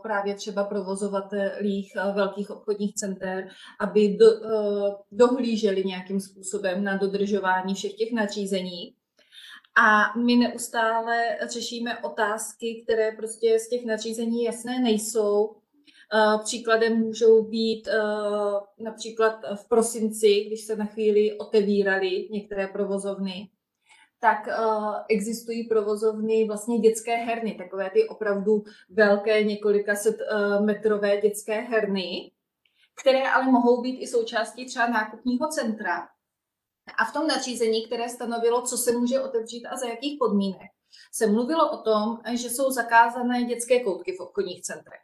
právě 0.02 0.34
třeba 0.34 0.64
provozovatelích 0.64 1.92
velkých 2.14 2.50
obchodních 2.50 2.94
center, 2.94 3.48
aby 3.80 4.16
do, 4.16 4.26
dohlíželi 5.12 5.84
nějakým 5.84 6.20
způsobem 6.20 6.84
na 6.84 6.96
dodržování 6.96 7.74
všech 7.74 7.94
těch 7.94 8.12
nařízení. 8.12 8.94
A 9.76 10.18
my 10.18 10.36
neustále 10.36 11.38
řešíme 11.48 11.98
otázky, 11.98 12.82
které 12.84 13.12
prostě 13.12 13.58
z 13.58 13.68
těch 13.68 13.84
nařízení 13.84 14.44
jasné 14.44 14.80
nejsou. 14.80 15.56
Příkladem 16.44 16.98
můžou 16.98 17.42
být 17.42 17.88
například 18.78 19.40
v 19.54 19.68
prosinci, 19.68 20.44
když 20.44 20.64
se 20.64 20.76
na 20.76 20.84
chvíli 20.84 21.38
otevíraly 21.38 22.28
některé 22.30 22.66
provozovny, 22.66 23.50
tak 24.20 24.48
existují 25.08 25.64
provozovny 25.64 26.44
vlastně 26.44 26.78
dětské 26.78 27.16
herny, 27.16 27.54
takové 27.54 27.90
ty 27.90 28.08
opravdu 28.08 28.64
velké 28.90 29.44
několika 29.44 29.94
set 29.94 30.16
metrové 30.60 31.20
dětské 31.20 31.60
herny, 31.60 32.32
které 33.00 33.30
ale 33.30 33.44
mohou 33.44 33.82
být 33.82 33.98
i 33.98 34.06
součástí 34.06 34.66
třeba 34.66 34.88
nákupního 34.88 35.48
centra. 35.48 36.08
A 36.98 37.04
v 37.04 37.12
tom 37.12 37.26
nařízení, 37.26 37.86
které 37.86 38.08
stanovilo, 38.08 38.62
co 38.62 38.76
se 38.76 38.92
může 38.92 39.20
otevřít 39.20 39.66
a 39.66 39.76
za 39.76 39.86
jakých 39.88 40.18
podmínek, 40.18 40.70
se 41.12 41.26
mluvilo 41.26 41.70
o 41.70 41.76
tom, 41.76 42.18
že 42.34 42.50
jsou 42.50 42.70
zakázané 42.70 43.44
dětské 43.44 43.80
koutky 43.80 44.12
v 44.12 44.20
obchodních 44.20 44.62
centrech. 44.62 45.00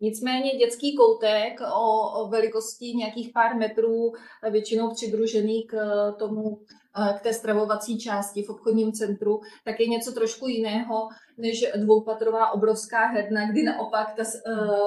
Nicméně 0.00 0.50
dětský 0.50 0.96
koutek 0.96 1.60
o, 1.60 2.10
o 2.20 2.28
velikosti 2.28 2.86
nějakých 2.86 3.30
pár 3.34 3.56
metrů, 3.56 4.12
většinou 4.50 4.94
přidružený 4.94 5.66
k 5.66 5.76
tomu, 6.18 6.60
k 7.18 7.20
té 7.22 7.34
stravovací 7.34 7.98
části 7.98 8.42
v 8.42 8.50
obchodním 8.50 8.92
centru, 8.92 9.40
tak 9.64 9.80
je 9.80 9.88
něco 9.88 10.12
trošku 10.12 10.48
jiného 10.48 11.08
než 11.38 11.64
dvoupatrová 11.76 12.50
obrovská 12.50 13.06
herna, 13.06 13.50
kdy 13.50 13.62
naopak 13.62 14.14
ta, 14.16 14.22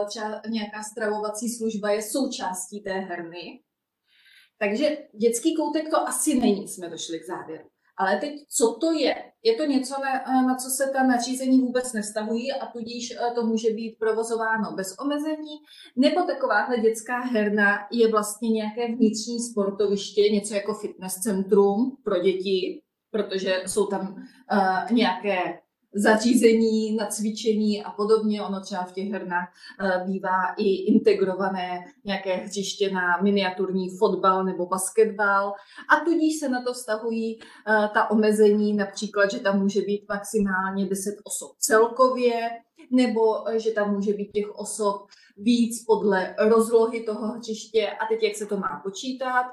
třeba 0.07 0.41
nějaká 0.49 0.83
stravovací 0.91 1.49
služba 1.49 1.91
je 1.91 2.01
součástí 2.01 2.81
té 2.81 2.93
herny. 2.93 3.61
Takže 4.61 4.97
dětský 5.13 5.55
koutek 5.55 5.89
to 5.89 6.07
asi 6.07 6.39
není, 6.39 6.67
jsme 6.67 6.89
došli 6.89 7.19
k 7.19 7.25
závěru. 7.25 7.63
Ale 7.97 8.17
teď, 8.17 8.33
co 8.49 8.77
to 8.81 8.91
je? 8.91 9.15
Je 9.43 9.55
to 9.55 9.65
něco, 9.65 9.93
na, 10.01 10.41
na 10.41 10.55
co 10.55 10.69
se 10.69 10.91
ta 10.93 11.03
nařízení 11.03 11.59
vůbec 11.59 11.93
nevztahují 11.93 12.51
a 12.51 12.65
tudíž 12.65 13.11
eh, 13.11 13.31
to 13.35 13.45
může 13.45 13.69
být 13.73 13.95
provozováno 13.99 14.71
bez 14.75 14.95
omezení, 14.99 15.55
nebo 15.95 16.21
takováhle 16.21 16.77
dětská 16.77 17.19
herna 17.19 17.87
je 17.91 18.11
vlastně 18.11 18.49
nějaké 18.49 18.87
vnitřní 18.87 19.39
sportoviště, 19.39 20.21
něco 20.21 20.53
jako 20.53 20.73
fitness 20.73 21.13
centrum 21.13 21.97
pro 22.03 22.19
děti, 22.19 22.81
protože 23.11 23.63
jsou 23.67 23.85
tam 23.85 24.01
uh, 24.01 24.91
nějaké 24.91 25.59
zařízení 25.93 26.95
na 26.95 27.05
cvičení 27.05 27.83
a 27.83 27.91
podobně. 27.91 28.41
Ono 28.41 28.61
třeba 28.61 28.83
v 28.83 28.91
těch 28.91 29.11
hernách 29.11 29.53
eh, 29.79 30.03
bývá 30.05 30.53
i 30.57 30.75
integrované 30.75 31.85
nějaké 32.05 32.35
hřiště 32.35 32.91
na 32.91 33.21
miniaturní 33.21 33.89
fotbal 33.97 34.43
nebo 34.43 34.65
basketbal. 34.65 35.53
A 35.89 36.05
tudíž 36.05 36.39
se 36.39 36.49
na 36.49 36.61
to 36.61 36.73
vztahují 36.73 37.39
eh, 37.39 37.89
ta 37.93 38.11
omezení, 38.11 38.73
například, 38.73 39.31
že 39.31 39.39
tam 39.39 39.59
může 39.59 39.81
být 39.81 40.05
maximálně 40.09 40.85
10 40.85 41.15
osob 41.23 41.51
celkově, 41.59 42.49
nebo 42.91 43.49
eh, 43.49 43.59
že 43.59 43.71
tam 43.71 43.93
může 43.93 44.13
být 44.13 44.31
těch 44.31 44.49
osob 44.55 45.07
víc 45.37 45.85
podle 45.85 46.35
rozlohy 46.39 47.03
toho 47.03 47.27
hřiště. 47.27 47.87
A 47.87 48.05
teď 48.05 48.23
jak 48.23 48.35
se 48.35 48.45
to 48.45 48.57
má 48.57 48.81
počítat 48.83 49.45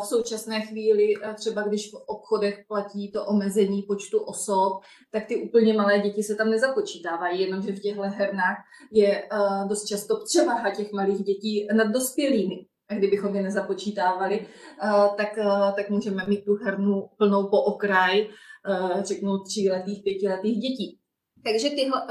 v 0.00 0.06
současné 0.06 0.60
chvíli, 0.60 1.14
eh, 1.22 1.34
třeba 1.34 1.62
když 1.62 1.90
v 1.90 1.94
obchodech 2.06 2.64
platí 2.68 3.12
to 3.12 3.26
omezení 3.26 3.82
počtu 3.82 4.18
osob, 4.18 4.82
tak 5.10 5.26
ty 5.26 5.36
úplně 5.36 5.74
malé 5.74 5.98
děti 5.98 6.22
se 6.22 6.34
tam 6.34 6.50
nezapočítávají, 6.50 7.40
jenomže 7.40 7.72
v 7.72 7.80
těchto 7.80 8.02
hernách 8.02 8.56
je 8.92 9.22
eh, 9.22 9.28
dost 9.68 9.84
často 9.84 10.14
převaha 10.24 10.70
těch 10.70 10.92
malých 10.92 11.22
dětí 11.22 11.68
nad 11.76 11.86
dospělými. 11.86 12.66
A 12.88 12.94
kdybychom 12.94 13.36
je 13.36 13.42
nezapočítávali, 13.42 14.40
eh, 14.40 14.88
tak, 15.16 15.38
tak 15.76 15.90
můžeme 15.90 16.24
mít 16.28 16.44
tu 16.44 16.54
hernu 16.54 17.08
plnou 17.18 17.48
po 17.48 17.62
okraj, 17.62 18.28
řeknu, 19.02 19.38
tříletých, 19.38 20.02
pětiletých 20.02 20.58
dětí. 20.58 20.98
Takže 21.44 21.70
tyhle, 21.70 22.02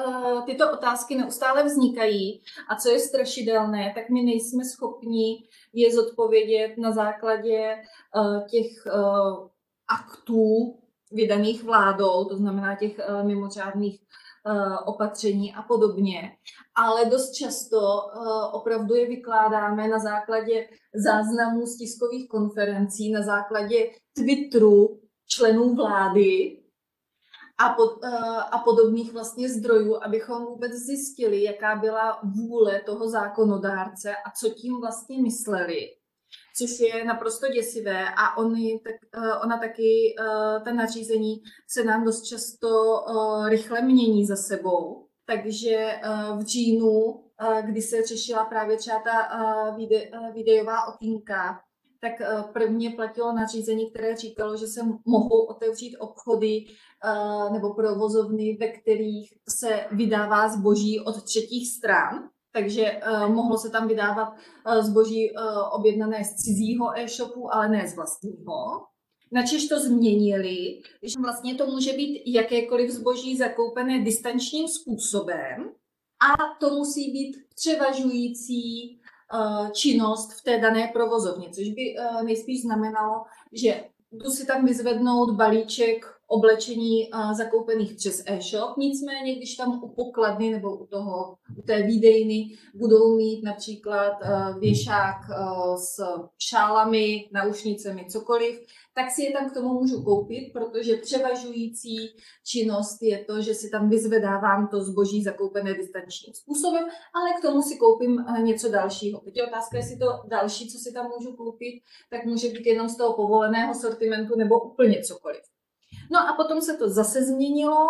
tyto 0.45 0.71
otázky 0.71 1.15
neustále 1.15 1.63
vznikají 1.63 2.41
a 2.69 2.75
co 2.75 2.89
je 2.89 2.99
strašidelné, 2.99 3.91
tak 3.95 4.09
my 4.09 4.21
nejsme 4.21 4.65
schopni 4.65 5.47
je 5.73 5.93
zodpovědět 5.93 6.77
na 6.77 6.91
základě 6.91 7.57
eh, 7.57 8.49
těch 8.49 8.67
eh, 8.87 8.91
aktů 9.87 10.77
vydaných 11.11 11.63
vládou, 11.63 12.25
to 12.25 12.37
znamená 12.37 12.75
těch 12.75 12.99
eh, 12.99 13.23
mimořádných 13.23 13.99
opatření 14.85 15.53
a 15.53 15.61
podobně. 15.61 16.31
Ale 16.75 17.05
dost 17.05 17.31
často 17.31 17.79
opravdu 18.51 18.95
je 18.95 19.07
vykládáme 19.07 19.87
na 19.87 19.99
základě 19.99 20.67
záznamů 20.95 21.65
z 21.65 21.77
tiskových 21.77 22.29
konferencí, 22.29 23.11
na 23.11 23.21
základě 23.21 23.89
Twitteru 24.13 24.99
členů 25.27 25.75
vlády, 25.75 26.62
a, 27.57 27.69
pod, 27.69 28.03
eh, 28.03 28.09
a 28.51 28.57
podobných 28.57 29.13
vlastně 29.13 29.49
zdrojů, 29.49 30.03
abychom 30.03 30.45
vůbec 30.45 30.71
zjistili, 30.71 31.43
jaká 31.43 31.75
byla 31.75 32.19
vůle 32.23 32.81
toho 32.81 33.09
zákonodárce 33.09 34.15
a 34.15 34.31
co 34.39 34.49
tím 34.49 34.81
vlastně 34.81 35.21
mysleli. 35.21 35.79
Což 36.57 36.79
je 36.79 37.05
naprosto 37.05 37.47
děsivé 37.47 38.05
a 38.17 38.37
oni, 38.37 38.79
tak, 38.83 38.95
eh, 39.13 39.33
ona 39.43 39.57
taky, 39.57 40.15
eh, 40.19 40.59
ta 40.65 40.73
nařízení 40.73 41.41
se 41.67 41.83
nám 41.83 42.05
dost 42.05 42.21
často 42.21 42.69
rychle 43.47 43.81
mění 43.81 44.25
za 44.25 44.35
sebou. 44.35 45.07
Takže 45.25 45.99
v 46.37 46.41
říjnu, 46.41 47.23
kdy 47.61 47.81
se 47.81 48.03
řešila 48.03 48.45
právě 48.45 48.77
třeba 48.77 48.99
ta 48.99 49.77
videová 50.33 50.87
okýnka, 50.87 51.59
tak 52.03 52.21
eh, 52.21 52.43
prvně 52.53 52.89
platilo 52.89 53.33
nařízení, 53.33 53.89
které 53.89 54.15
říkalo, 54.15 54.57
že 54.57 54.67
se 54.67 54.81
mohou 55.05 55.45
otevřít 55.45 55.97
obchody 55.97 56.65
eh, 56.65 57.53
nebo 57.53 57.73
provozovny, 57.73 58.57
ve 58.59 58.67
kterých 58.67 59.33
se 59.49 59.85
vydává 59.91 60.47
zboží 60.47 60.99
od 60.99 61.23
třetích 61.23 61.71
stran. 61.71 62.29
Takže 62.55 62.91
uh, 62.91 63.29
mohlo 63.33 63.57
se 63.57 63.69
tam 63.69 63.87
vydávat 63.87 64.33
zboží 64.81 65.31
objednané 65.71 66.23
z 66.23 66.35
cizího 66.35 66.99
e-shopu, 66.99 67.53
ale 67.53 67.69
ne 67.69 67.87
z 67.87 67.95
vlastního. 67.95 68.55
Načež 69.31 69.67
to 69.67 69.79
změnili, 69.79 70.81
že 71.03 71.19
vlastně 71.21 71.55
to 71.55 71.67
může 71.67 71.93
být 71.93 72.23
jakékoliv 72.25 72.91
zboží 72.91 73.37
zakoupené 73.37 74.03
distančním 74.03 74.67
způsobem 74.67 75.71
a 76.21 76.59
to 76.59 76.69
musí 76.69 77.11
být 77.11 77.37
převažující 77.55 78.99
Eh, 79.02 79.02
činnost 79.71 80.33
v 80.33 80.43
té 80.43 80.59
dané 80.59 80.87
provozovně, 80.93 81.49
což 81.49 81.69
by 81.69 81.95
eh, 81.97 82.23
nejspíš 82.23 82.61
znamenalo, 82.61 83.23
že 83.51 83.83
jdu 84.11 84.29
si 84.29 84.45
tam 84.45 84.65
vyzvednout 84.65 85.31
balíček 85.35 86.05
oblečení 86.33 87.09
zakoupených 87.37 87.93
přes 87.93 88.23
e-shop. 88.25 88.77
Nicméně, 88.77 89.35
když 89.35 89.55
tam 89.55 89.83
u 89.83 89.87
pokladny 89.87 90.51
nebo 90.51 90.75
u, 90.75 90.85
toho, 90.85 91.35
u 91.57 91.61
té 91.61 91.83
výdejny 91.83 92.49
budou 92.75 93.15
mít 93.15 93.43
například 93.43 94.13
věšák 94.59 95.15
s 95.75 95.99
šálami, 96.37 97.29
naušnicemi, 97.33 98.05
cokoliv, 98.09 98.65
tak 98.95 99.11
si 99.11 99.23
je 99.23 99.31
tam 99.31 99.49
k 99.49 99.53
tomu 99.53 99.73
můžu 99.73 100.03
koupit, 100.03 100.53
protože 100.53 100.95
převažující 100.95 101.95
činnost 102.45 102.97
je 103.01 103.25
to, 103.25 103.41
že 103.41 103.53
si 103.53 103.69
tam 103.69 103.89
vyzvedávám 103.89 104.67
to 104.67 104.83
zboží 104.83 105.23
zakoupené 105.23 105.73
distančním 105.73 106.33
způsobem, 106.33 106.83
ale 107.15 107.29
k 107.39 107.41
tomu 107.41 107.61
si 107.61 107.77
koupím 107.77 108.25
něco 108.43 108.69
dalšího. 108.69 109.19
Teď 109.19 109.37
je 109.37 109.47
otázka, 109.47 109.77
jestli 109.77 109.97
to 109.97 110.05
další, 110.27 110.69
co 110.69 110.77
si 110.77 110.93
tam 110.93 111.11
můžu 111.17 111.35
koupit, 111.35 111.81
tak 112.09 112.25
může 112.25 112.49
být 112.49 112.65
jenom 112.65 112.89
z 112.89 112.97
toho 112.97 113.13
povoleného 113.13 113.73
sortimentu 113.73 114.37
nebo 114.37 114.59
úplně 114.59 115.01
cokoliv. 115.01 115.41
No 116.11 116.19
a 116.19 116.33
potom 116.33 116.61
se 116.61 116.77
to 116.77 116.89
zase 116.89 117.23
změnilo 117.23 117.87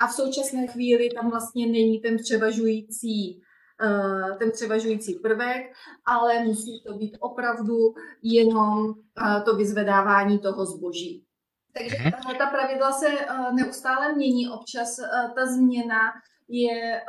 a 0.00 0.06
v 0.06 0.12
současné 0.12 0.66
chvíli 0.66 1.10
tam 1.14 1.30
vlastně 1.30 1.66
není 1.66 2.00
ten 2.00 2.16
převažující 2.16 3.42
eh, 3.82 4.36
ten 4.38 4.50
převažující 4.50 5.14
prvek, 5.14 5.72
ale 6.06 6.44
musí 6.44 6.82
to 6.86 6.94
být 6.94 7.16
opravdu 7.20 7.94
jenom 8.22 8.94
eh, 8.94 9.40
to 9.40 9.56
vyzvedávání 9.56 10.38
toho 10.38 10.66
zboží. 10.66 11.24
Takže 11.78 11.96
mhm. 11.96 12.38
ta 12.38 12.46
pravidla 12.46 12.92
se 12.92 13.08
eh, 13.08 13.52
neustále 13.52 14.14
mění. 14.14 14.48
Občas 14.48 14.96
ta 15.34 15.46
změna 15.46 15.98
je 16.52 17.02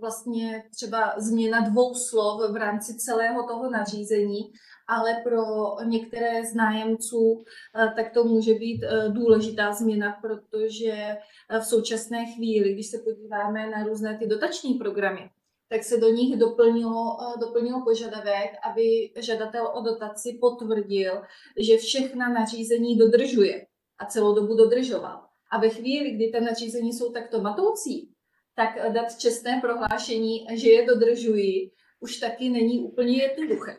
vlastně 0.00 0.64
třeba 0.76 1.14
změna 1.16 1.60
dvou 1.60 1.94
slov 1.94 2.50
v 2.50 2.56
rámci 2.56 2.96
celého 2.96 3.46
toho 3.46 3.70
nařízení 3.70 4.52
ale 4.88 5.20
pro 5.24 5.44
některé 5.84 6.46
z 6.46 6.54
nájemců 6.54 7.44
eh, 7.76 7.92
tak 7.96 8.12
to 8.12 8.24
může 8.24 8.54
být 8.54 8.82
eh, 8.82 9.08
důležitá 9.08 9.72
změna, 9.72 10.18
protože 10.22 10.92
eh, 10.92 11.60
v 11.60 11.64
současné 11.64 12.26
chvíli, 12.26 12.72
když 12.72 12.90
se 12.90 12.98
podíváme 12.98 13.70
na 13.70 13.84
různé 13.84 14.18
ty 14.18 14.26
dotační 14.26 14.74
programy, 14.74 15.30
tak 15.68 15.84
se 15.84 16.00
do 16.00 16.08
nich 16.08 16.36
doplnilo, 16.36 17.16
doplnilo 17.40 17.84
požadavek, 17.84 18.50
aby 18.70 19.12
žadatel 19.16 19.70
o 19.74 19.82
dotaci 19.82 20.38
potvrdil, 20.40 21.22
že 21.60 21.76
všechna 21.76 22.28
nařízení 22.28 22.96
dodržuje 22.96 23.66
a 23.98 24.06
celou 24.06 24.34
dobu 24.34 24.54
dodržoval. 24.54 25.24
A 25.50 25.58
ve 25.58 25.68
chvíli, 25.68 26.10
kdy 26.10 26.30
ta 26.30 26.40
nařízení 26.40 26.92
jsou 26.92 27.12
takto 27.12 27.40
matoucí, 27.40 28.10
tak 28.58 28.92
dát 28.92 29.18
čestné 29.18 29.60
prohlášení, 29.60 30.46
že 30.54 30.70
je 30.70 30.86
dodržují, 30.86 31.72
už 32.00 32.16
taky 32.16 32.50
není 32.50 32.78
úplně 32.80 33.22
jednoduché. 33.22 33.76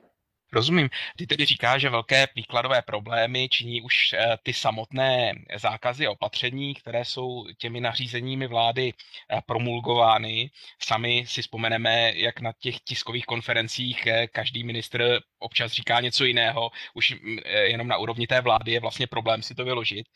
Rozumím. 0.53 0.89
Ty 1.17 1.27
tedy 1.27 1.45
říká, 1.45 1.77
že 1.77 1.89
velké 1.89 2.27
výkladové 2.35 2.81
problémy 2.81 3.49
činí 3.49 3.81
už 3.81 4.13
eh, 4.13 4.37
ty 4.43 4.53
samotné 4.53 5.33
zákazy 5.55 6.07
a 6.07 6.11
opatření, 6.11 6.73
které 6.75 7.05
jsou 7.05 7.45
těmi 7.57 7.81
nařízeními 7.81 8.47
vlády 8.47 8.93
eh, 8.93 9.41
promulgovány. 9.45 10.51
Sami 10.79 11.25
si 11.27 11.41
vzpomeneme, 11.41 12.13
jak 12.15 12.41
na 12.41 12.51
těch 12.59 12.79
tiskových 12.79 13.25
konferencích 13.25 14.07
eh, 14.07 14.27
každý 14.27 14.63
ministr 14.63 15.19
občas 15.39 15.71
říká 15.71 16.01
něco 16.01 16.25
jiného, 16.25 16.71
už 16.93 17.11
mm, 17.11 17.37
jenom 17.45 17.87
na 17.87 17.97
úrovni 17.97 18.27
té 18.27 18.41
vlády 18.41 18.71
je 18.71 18.79
vlastně 18.79 19.07
problém 19.07 19.43
si 19.43 19.55
to 19.55 19.65
vyložit. 19.65 20.07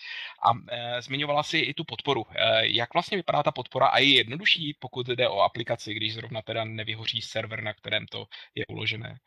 A 0.48 0.52
zmiňovala 1.02 1.44
si 1.44 1.58
i 1.58 1.74
tu 1.74 1.84
podporu. 1.84 2.26
Jak 2.60 2.94
vlastně 2.94 3.18
vypadá 3.18 3.44
ta 3.44 3.52
podpora 3.52 3.88
a 3.88 4.00
je 4.00 4.16
jednodušší, 4.16 4.78
pokud 4.80 5.08
jde 5.08 5.30
o 5.30 5.40
aplikaci, 5.40 5.94
když 5.94 6.14
zrovna 6.14 6.42
teda 6.42 6.64
nevyhoří 6.64 7.22
server, 7.22 7.64
na 7.64 7.74
kterém 7.74 8.06
to 8.08 8.26
je 8.56 8.66
uložené? 8.66 9.20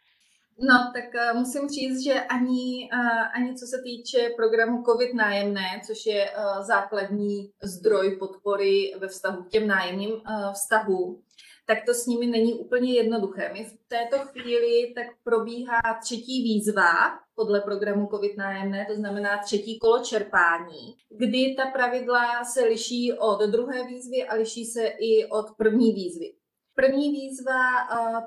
No, 0.59 0.93
tak 0.95 1.05
uh, 1.15 1.39
musím 1.39 1.69
říct, 1.69 2.05
že 2.05 2.21
ani, 2.21 2.91
uh, 2.93 3.27
ani 3.35 3.55
co 3.55 3.67
se 3.67 3.77
týče 3.83 4.31
programu 4.37 4.83
COVID 4.83 5.15
nájemné, 5.15 5.81
což 5.87 6.07
je 6.07 6.31
uh, 6.31 6.63
základní 6.63 7.51
zdroj 7.63 8.17
podpory 8.17 8.95
ve 8.99 9.09
vztahu 9.09 9.43
k 9.43 9.49
těm 9.49 9.67
nájemným 9.67 10.11
uh, 10.11 10.53
vztahům, 10.53 11.23
tak 11.67 11.79
to 11.87 11.95
s 11.95 12.07
nimi 12.07 12.27
není 12.27 12.55
úplně 12.55 12.95
jednoduché. 12.95 13.51
My 13.53 13.65
v 13.65 13.79
této 13.89 14.19
chvíli 14.19 14.93
tak 14.95 15.07
probíhá 15.25 15.81
třetí 16.03 16.43
výzva 16.43 17.19
podle 17.35 17.61
programu 17.61 18.09
COVID 18.11 18.37
nájemné, 18.37 18.87
to 18.89 18.95
znamená 18.95 19.39
třetí 19.45 19.79
kolo 19.79 20.05
čerpání, 20.05 20.97
kdy 21.11 21.55
ta 21.55 21.67
pravidla 21.67 22.45
se 22.45 22.65
liší 22.65 23.13
od 23.13 23.41
druhé 23.41 23.87
výzvy 23.87 24.27
a 24.27 24.35
liší 24.35 24.65
se 24.65 24.87
i 24.87 25.27
od 25.27 25.47
první 25.57 25.93
výzvy. 25.93 26.33
První 26.75 27.11
výzva, 27.11 27.61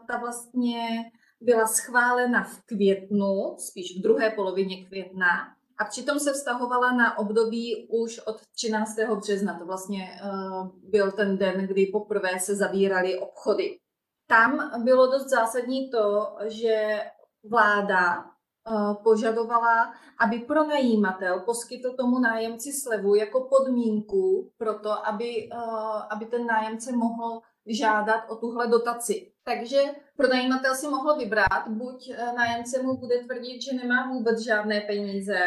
ta 0.07 0.17
vlastně 0.17 1.11
byla 1.41 1.67
schválena 1.67 2.43
v 2.43 2.65
květnu, 2.65 3.55
spíš 3.57 3.99
v 3.99 4.01
druhé 4.01 4.29
polovině 4.29 4.85
května, 4.85 5.55
a 5.79 5.85
přitom 5.85 6.19
se 6.19 6.33
vztahovala 6.33 6.91
na 6.91 7.17
období 7.17 7.87
už 7.89 8.19
od 8.19 8.41
13. 8.55 8.95
března. 9.19 9.59
To 9.59 9.65
vlastně 9.65 10.21
uh, 10.23 10.67
byl 10.83 11.11
ten 11.11 11.37
den, 11.37 11.67
kdy 11.67 11.85
poprvé 11.85 12.39
se 12.39 12.55
zavíraly 12.55 13.19
obchody. 13.19 13.77
Tam 14.27 14.83
bylo 14.83 15.07
dost 15.07 15.29
zásadní 15.29 15.89
to, 15.89 16.35
že 16.47 17.01
vláda 17.43 18.25
požadovala, 19.03 19.93
aby 20.19 20.39
pronajímatel 20.39 21.39
poskytl 21.39 21.95
tomu 21.95 22.19
nájemci 22.19 22.71
slevu 22.73 23.15
jako 23.15 23.47
podmínku 23.49 24.51
pro 24.57 24.79
to, 24.79 25.07
aby, 25.07 25.49
uh, 25.53 26.01
aby 26.09 26.25
ten 26.25 26.45
nájemce 26.45 26.91
mohl 26.91 27.41
žádat 27.65 28.29
o 28.29 28.35
tuhle 28.35 28.67
dotaci. 28.67 29.31
Takže 29.43 29.81
pronajímatel 30.17 30.75
si 30.75 30.87
mohl 30.87 31.15
vybrat, 31.15 31.67
buď 31.67 32.09
eh, 32.09 32.33
nájemce 32.33 32.83
mu 32.83 32.97
bude 32.97 33.23
tvrdit, 33.23 33.61
že 33.61 33.77
nemá 33.77 34.11
vůbec 34.11 34.39
žádné 34.39 34.81
peníze 34.81 35.39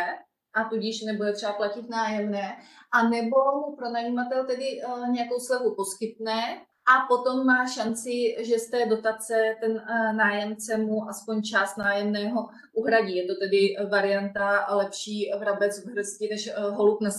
a 0.55 0.65
tudíž 0.65 1.03
nebude 1.03 1.33
třeba 1.33 1.53
platit 1.53 1.91
nájemné, 1.91 2.57
a 2.93 3.09
nebo 3.09 3.37
mu 3.37 3.77
pronajímatel 3.77 4.47
tedy 4.47 4.81
nějakou 5.11 5.41
slevu 5.41 5.75
poskytne 5.75 6.67
a 6.87 7.07
potom 7.09 7.47
má 7.47 7.67
šanci, 7.67 8.37
že 8.39 8.59
z 8.59 8.71
té 8.71 8.87
dotace 8.87 9.57
ten 9.61 9.73
uh, 9.73 10.17
nájemce 10.17 10.77
mu 10.77 11.09
aspoň 11.09 11.43
část 11.43 11.77
nájemného 11.77 12.49
uhradí. 12.73 13.17
Je 13.17 13.27
to 13.27 13.35
tedy 13.41 13.77
varianta 13.91 14.75
lepší 14.75 15.31
vrabec 15.39 15.85
v 15.85 15.89
hrsti 15.89 16.29
než 16.31 16.49
uh, 16.49 16.77
holub 16.77 17.01
na, 17.01 17.11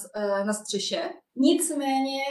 na 0.43 0.53
střeše. 0.53 1.09
Nicméně 1.35 2.21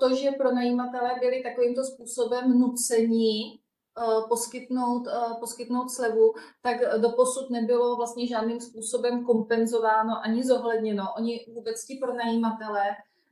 to, 0.00 0.14
že 0.14 0.30
pronajímatelé 0.30 1.10
byli 1.20 1.42
takovýmto 1.42 1.84
způsobem 1.84 2.60
nuceni 2.60 3.58
Eh, 3.98 4.28
poskytnout, 4.28 5.06
eh, 5.08 5.34
poskytnout 5.40 5.90
slevu, 5.90 6.34
tak 6.62 6.76
doposud 7.00 7.50
nebylo 7.50 7.96
vlastně 7.96 8.26
žádným 8.26 8.60
způsobem 8.60 9.24
kompenzováno 9.24 10.12
ani 10.24 10.44
zohledněno. 10.44 11.04
Oni 11.16 11.46
vůbec 11.54 11.84
ti 11.84 11.98
pronajímatelé 12.02 12.84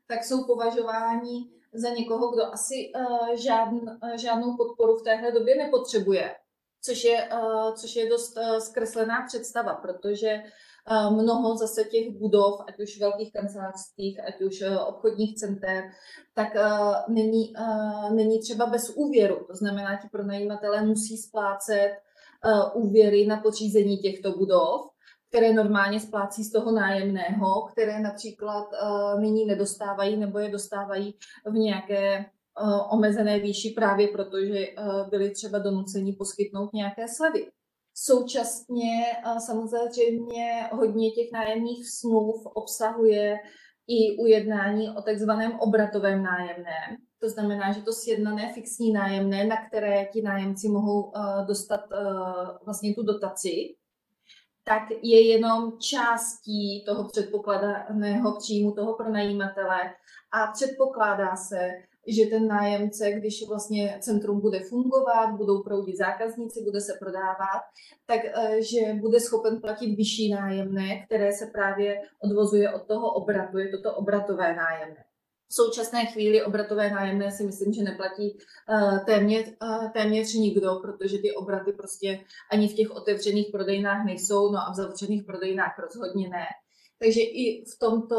tak 0.08 0.24
jsou 0.24 0.44
považováni 0.44 1.50
za 1.76 1.88
někoho, 1.88 2.30
kdo 2.30 2.44
asi 2.52 2.92
eh, 2.94 3.36
žádn, 3.36 3.78
žádnou 4.14 4.56
podporu 4.56 4.96
v 4.96 5.02
téhle 5.02 5.32
době 5.32 5.56
nepotřebuje, 5.56 6.34
což 6.82 7.04
je, 7.04 7.28
což 7.80 7.96
je 7.96 8.08
dost 8.08 8.34
zkreslená 8.58 9.26
představa, 9.26 9.74
protože 9.74 10.42
mnoho 11.10 11.56
zase 11.56 11.84
těch 11.84 12.10
budov, 12.10 12.60
ať 12.68 12.80
už 12.80 13.00
velkých 13.00 13.32
kancelářských, 13.32 14.20
ať 14.28 14.42
už 14.42 14.64
obchodních 14.86 15.36
center, 15.36 15.84
tak 16.34 16.48
není, 17.08 17.52
není 18.10 18.40
třeba 18.40 18.66
bez 18.66 18.90
úvěru. 18.96 19.44
To 19.46 19.54
znamená, 19.54 19.92
že 20.02 20.08
pronajímatelé 20.12 20.86
musí 20.86 21.16
splácet 21.16 21.96
úvěry 22.74 23.26
na 23.26 23.36
pořízení 23.40 23.98
těchto 23.98 24.32
budov, 24.32 24.80
které 25.28 25.52
normálně 25.52 26.00
splácí 26.00 26.44
z 26.44 26.52
toho 26.52 26.72
nájemného, 26.72 27.68
které 27.72 28.00
například 28.00 28.64
nyní 29.20 29.46
nedostávají 29.46 30.16
nebo 30.16 30.38
je 30.38 30.48
dostávají 30.48 31.16
v 31.46 31.52
nějaké 31.52 32.24
omezené 32.90 33.40
výši 33.40 33.70
právě 33.76 34.08
protože 34.08 34.66
byli 35.10 35.30
třeba 35.30 35.58
donuceni 35.58 36.12
poskytnout 36.12 36.72
nějaké 36.72 37.08
slevy. 37.08 37.46
Současně 37.94 39.04
samozřejmě 39.46 40.68
hodně 40.72 41.10
těch 41.10 41.32
nájemních 41.32 41.90
smluv 41.90 42.46
obsahuje 42.54 43.38
i 43.88 44.16
ujednání 44.18 44.90
o 44.90 45.02
takzvaném 45.02 45.52
obratovém 45.60 46.22
nájemném. 46.22 46.96
To 47.20 47.28
znamená, 47.28 47.72
že 47.72 47.82
to 47.82 47.92
sjednané 47.92 48.52
fixní 48.52 48.92
nájemné, 48.92 49.44
na 49.44 49.66
které 49.66 50.04
ti 50.12 50.22
nájemci 50.22 50.68
mohou 50.68 51.12
dostat 51.46 51.80
vlastně 52.64 52.94
tu 52.94 53.02
dotaci, 53.02 53.50
tak 54.68 54.82
je 55.02 55.28
jenom 55.28 55.78
částí 55.78 56.84
toho 56.86 57.08
předpokládaného 57.08 58.36
příjmu 58.38 58.72
toho 58.72 58.94
pronajímatele 58.94 59.94
a 60.32 60.46
předpokládá 60.52 61.36
se, 61.36 61.70
že 62.06 62.26
ten 62.26 62.48
nájemce, 62.48 63.12
když 63.12 63.48
vlastně 63.48 63.98
centrum 64.00 64.40
bude 64.40 64.60
fungovat, 64.60 65.36
budou 65.36 65.62
proudit 65.62 65.96
zákazníci, 65.96 66.64
bude 66.64 66.80
se 66.80 66.92
prodávat, 66.98 67.62
tak 68.06 68.20
eh, 68.24 68.62
že 68.62 68.94
bude 68.94 69.20
schopen 69.20 69.60
platit 69.60 69.96
vyšší 69.96 70.30
nájemné, 70.30 71.06
které 71.06 71.32
se 71.32 71.46
právě 71.46 72.02
odvozuje 72.18 72.74
od 72.74 72.86
toho 72.86 73.10
obratu, 73.10 73.58
je 73.58 73.68
toto 73.68 73.94
obratové 73.94 74.56
nájemné. 74.56 75.04
V 75.48 75.54
současné 75.54 76.06
chvíli 76.06 76.44
obratové 76.44 76.90
nájemné 76.90 77.30
si 77.30 77.44
myslím, 77.44 77.72
že 77.72 77.82
neplatí 77.82 78.38
uh, 78.38 78.98
téměř, 79.04 79.46
uh, 79.62 79.90
téměř 79.90 80.34
nikdo, 80.34 80.74
protože 80.82 81.18
ty 81.18 81.32
obraty 81.32 81.72
prostě 81.72 82.20
ani 82.52 82.68
v 82.68 82.74
těch 82.74 82.90
otevřených 82.90 83.48
prodejnách 83.52 84.04
nejsou, 84.04 84.52
no 84.52 84.58
a 84.58 84.72
v 84.72 84.74
zavřených 84.74 85.24
prodejnách 85.24 85.78
rozhodně 85.78 86.28
ne. 86.28 86.46
Takže 86.98 87.20
i 87.20 87.64
v 87.64 87.78
tomto 87.78 88.16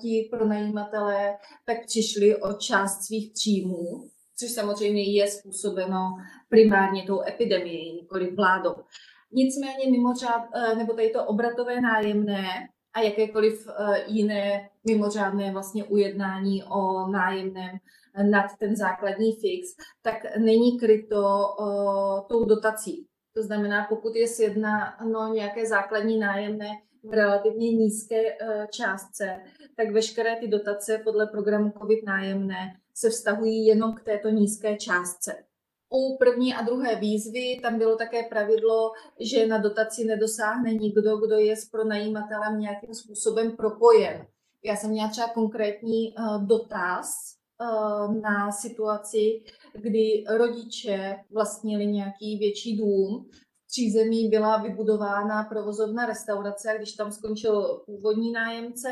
ti 0.00 0.28
pronajímatelé 0.30 1.36
tak 1.66 1.76
přišli 1.86 2.36
o 2.36 2.52
část 2.52 3.06
svých 3.06 3.32
příjmů, 3.32 4.08
což 4.36 4.50
samozřejmě 4.50 5.02
je 5.02 5.30
způsobeno 5.30 6.00
primárně 6.48 7.04
tou 7.06 7.22
epidemií, 7.22 7.94
nikoli 7.94 8.34
vládou. 8.34 8.74
Nicméně 9.32 9.90
mimořád, 9.90 10.42
nebo 10.76 10.92
tady 10.92 11.10
to 11.10 11.24
obratové 11.24 11.80
nájemné 11.80 12.68
a 12.94 13.00
jakékoliv 13.00 13.68
jiné 14.06 14.68
mimořádné 14.84 15.52
vlastně 15.52 15.84
ujednání 15.84 16.64
o 16.64 17.06
nájemném 17.06 17.78
nad 18.30 18.46
ten 18.58 18.76
základní 18.76 19.32
fix, 19.32 19.76
tak 20.02 20.36
není 20.38 20.78
kryto 20.78 21.38
uh, 21.60 22.20
tou 22.28 22.44
dotací. 22.44 23.06
To 23.34 23.42
znamená, 23.42 23.86
pokud 23.88 24.16
je 24.16 24.28
sjednáno 24.28 25.34
nějaké 25.34 25.66
základní 25.66 26.18
nájemné 26.18 26.68
v 27.04 27.12
relativně 27.12 27.72
nízké 27.72 28.22
uh, 28.22 28.66
částce, 28.70 29.40
tak 29.76 29.90
veškeré 29.90 30.36
ty 30.36 30.48
dotace 30.48 30.98
podle 31.04 31.26
programu 31.26 31.72
COVID 31.80 32.06
nájemné 32.06 32.76
se 32.94 33.10
vztahují 33.10 33.66
jenom 33.66 33.94
k 33.94 34.02
této 34.02 34.28
nízké 34.28 34.76
částce. 34.76 35.44
U 35.92 36.16
první 36.18 36.54
a 36.54 36.62
druhé 36.62 36.96
výzvy 36.96 37.60
tam 37.62 37.78
bylo 37.78 37.96
také 37.96 38.22
pravidlo, 38.22 38.92
že 39.20 39.46
na 39.46 39.58
dotaci 39.58 40.04
nedosáhne 40.04 40.74
nikdo, 40.74 41.16
kdo 41.16 41.36
je 41.36 41.56
s 41.56 41.64
pronajímatelem 41.64 42.60
nějakým 42.60 42.94
způsobem 42.94 43.56
propojen. 43.56 44.26
Já 44.64 44.76
jsem 44.76 44.90
měla 44.90 45.08
třeba 45.08 45.28
konkrétní 45.28 46.14
uh, 46.18 46.46
dotaz 46.46 47.10
Eh, 47.62 48.20
na 48.20 48.52
situaci, 48.52 49.42
kdy 49.74 50.24
rodiče 50.28 51.16
vlastnili 51.30 51.86
nějaký 51.86 52.38
větší 52.38 52.76
dům, 52.76 53.28
v 53.32 53.66
přízemí 53.66 54.28
byla 54.28 54.62
vybudována 54.62 55.44
provozovna 55.44 56.06
restaurace 56.06 56.70
a 56.70 56.76
když 56.76 56.92
tam 56.92 57.12
skončil 57.12 57.82
původní 57.86 58.32
nájemce, 58.32 58.88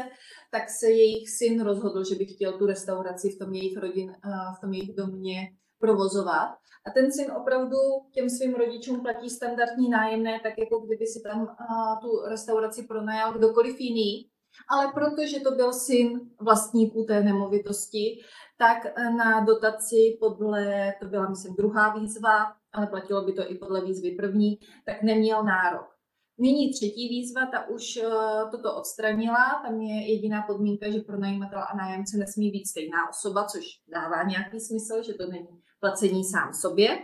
tak 0.50 0.62
se 0.80 0.90
jejich 0.90 1.30
syn 1.30 1.60
rozhodl, 1.60 2.04
že 2.04 2.14
by 2.14 2.26
chtěl 2.26 2.58
tu 2.58 2.66
restauraci 2.66 3.30
v 3.30 3.38
tom 3.38 3.54
jejich, 3.54 3.76
rodin, 3.76 4.10
eh, 4.10 4.28
v 4.58 4.60
tom 4.60 4.72
jejich 4.72 4.94
domě 4.94 5.48
provozovat. 5.78 6.48
A 6.86 6.90
ten 6.90 7.12
syn 7.12 7.32
opravdu 7.32 7.76
těm 8.12 8.30
svým 8.30 8.54
rodičům 8.54 9.00
platí 9.00 9.30
standardní 9.30 9.88
nájemné, 9.88 10.40
tak 10.42 10.52
jako 10.58 10.78
kdyby 10.78 11.06
si 11.06 11.22
tam 11.22 11.48
eh, 11.60 11.64
tu 12.00 12.20
restauraci 12.28 12.82
pronajal 12.82 13.32
kdokoliv 13.32 13.80
jiný. 13.80 14.30
Ale 14.68 14.92
protože 14.92 15.40
to 15.40 15.50
byl 15.50 15.72
syn 15.72 16.20
vlastníků 16.40 17.04
té 17.04 17.22
nemovitosti, 17.22 18.20
tak 18.58 18.86
eh, 18.86 19.10
na 19.10 19.40
dotaci 19.40 20.16
podle, 20.20 20.94
to 21.00 21.06
byla 21.06 21.28
myslím 21.28 21.54
druhá 21.54 21.94
výzva, 21.94 22.52
ale 22.72 22.86
platilo 22.86 23.24
by 23.24 23.32
to 23.32 23.50
i 23.50 23.54
podle 23.54 23.84
výzvy 23.84 24.10
první, 24.10 24.58
tak 24.86 25.02
neměl 25.02 25.44
nárok. 25.44 25.97
Nyní 26.38 26.72
třetí 26.72 27.08
výzva, 27.08 27.46
ta 27.46 27.68
už 27.68 27.96
uh, 27.96 28.50
toto 28.50 28.76
odstranila, 28.76 29.62
tam 29.66 29.80
je 29.80 30.12
jediná 30.12 30.42
podmínka, 30.42 30.90
že 30.90 31.00
pronajímatel 31.00 31.58
a 31.58 31.76
nájemce 31.76 32.16
nesmí 32.16 32.50
být 32.50 32.66
stejná 32.66 33.10
osoba, 33.10 33.44
což 33.44 33.64
dává 33.88 34.22
nějaký 34.22 34.60
smysl, 34.60 35.02
že 35.02 35.14
to 35.14 35.26
není 35.26 35.62
placení 35.80 36.24
sám 36.24 36.54
sobě. 36.54 36.98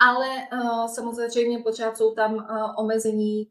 Ale 0.00 0.28
uh, 0.52 0.86
samozřejmě 0.86 1.58
pořád 1.58 1.96
jsou 1.96 2.14
tam 2.14 2.34
uh, 2.34 2.44
omezení 2.78 3.46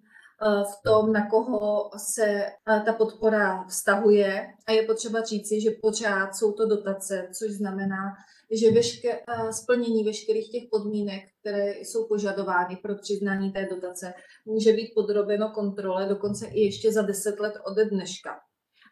Eh, 0.45 0.63
v 0.63 0.83
tom, 0.83 1.13
na 1.13 1.29
koho 1.29 1.91
se 1.97 2.25
eh, 2.25 2.81
ta 2.85 2.93
podpora 2.93 3.63
vztahuje. 3.63 4.47
A 4.67 4.71
je 4.71 4.83
potřeba 4.83 5.21
říci, 5.21 5.61
že 5.61 5.71
pořád 5.81 6.35
jsou 6.35 6.51
to 6.51 6.65
dotace, 6.65 7.29
což 7.39 7.51
znamená, 7.51 8.13
že 8.61 8.71
veške, 8.71 9.09
eh, 9.11 9.53
splnění 9.53 10.03
veškerých 10.03 10.51
těch 10.51 10.63
podmínek, 10.71 11.21
které 11.39 11.71
jsou 11.71 12.07
požadovány 12.07 12.75
pro 12.75 12.95
přiznání 12.95 13.51
té 13.51 13.67
dotace, 13.69 14.13
může 14.45 14.73
být 14.73 14.91
podrobeno 14.95 15.49
kontrole 15.49 16.09
dokonce 16.09 16.47
i 16.47 16.61
ještě 16.61 16.91
za 16.91 17.01
deset 17.01 17.39
let 17.39 17.53
ode 17.71 17.85
dneška. 17.85 18.39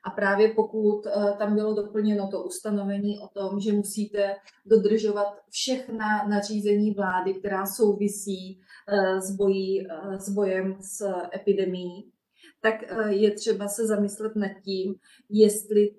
A 0.06 0.10
právě 0.10 0.54
pokud 0.56 1.02
tam 1.38 1.56
bylo 1.56 1.74
doplněno 1.74 2.28
to 2.32 2.43
ustanovení 2.43 3.19
o 3.19 3.28
tom, 3.39 3.60
že 3.60 3.74
musíte 3.74 4.36
dodržovat 4.65 5.28
všechna 5.50 6.28
nařízení 6.28 6.91
vlády, 6.93 7.34
která 7.34 7.65
souvisí 7.65 8.62
Eh, 8.89 9.21
s, 9.21 9.36
bojí, 9.36 9.88
eh, 9.88 10.19
s 10.19 10.30
bojem 10.30 10.78
s 10.82 11.06
epidemií, 11.36 12.12
tak 12.62 12.76
eh, 12.84 13.13
je 13.13 13.32
třeba 13.32 13.67
se 13.67 13.88
zamyslet 13.88 14.36
nad 14.36 14.52
tím, 14.65 14.95
jestli 15.30 15.89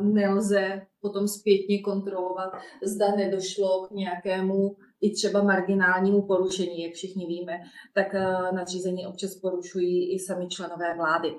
nelze 0.00 0.82
potom 1.06 1.28
zpětně 1.28 1.82
kontrolovat, 1.82 2.52
zda 2.82 3.16
nedošlo 3.16 3.86
k 3.86 3.90
nějakému 3.90 4.76
i 5.00 5.10
třeba 5.10 5.42
marginálnímu 5.42 6.22
porušení, 6.22 6.82
jak 6.82 6.92
všichni 6.92 7.26
víme, 7.26 7.52
tak 7.94 8.14
nadřízení 8.54 9.06
občas 9.06 9.34
porušují 9.34 10.14
i 10.14 10.18
sami 10.18 10.48
členové 10.48 10.94
vlády. 10.96 11.34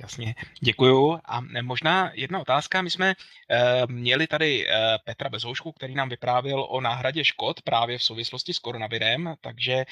Jasně, 0.00 0.34
děkuju. 0.60 1.20
A 1.24 1.40
možná 1.62 2.10
jedna 2.14 2.40
otázka. 2.40 2.82
My 2.82 2.90
jsme 2.90 3.14
uh, 3.14 3.92
měli 3.92 4.26
tady 4.26 4.66
uh, 4.66 4.74
Petra 5.04 5.28
Bezoušku, 5.30 5.72
který 5.72 5.94
nám 5.94 6.08
vyprávěl 6.08 6.66
o 6.70 6.80
náhradě 6.80 7.24
škod 7.24 7.62
právě 7.62 7.98
v 7.98 8.02
souvislosti 8.02 8.54
s 8.54 8.58
koronavirem, 8.58 9.34
takže 9.40 9.84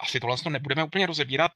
asi 0.00 0.20
tohle 0.20 0.36
nebudeme 0.48 0.84
úplně 0.84 1.06
rozebírat 1.06 1.52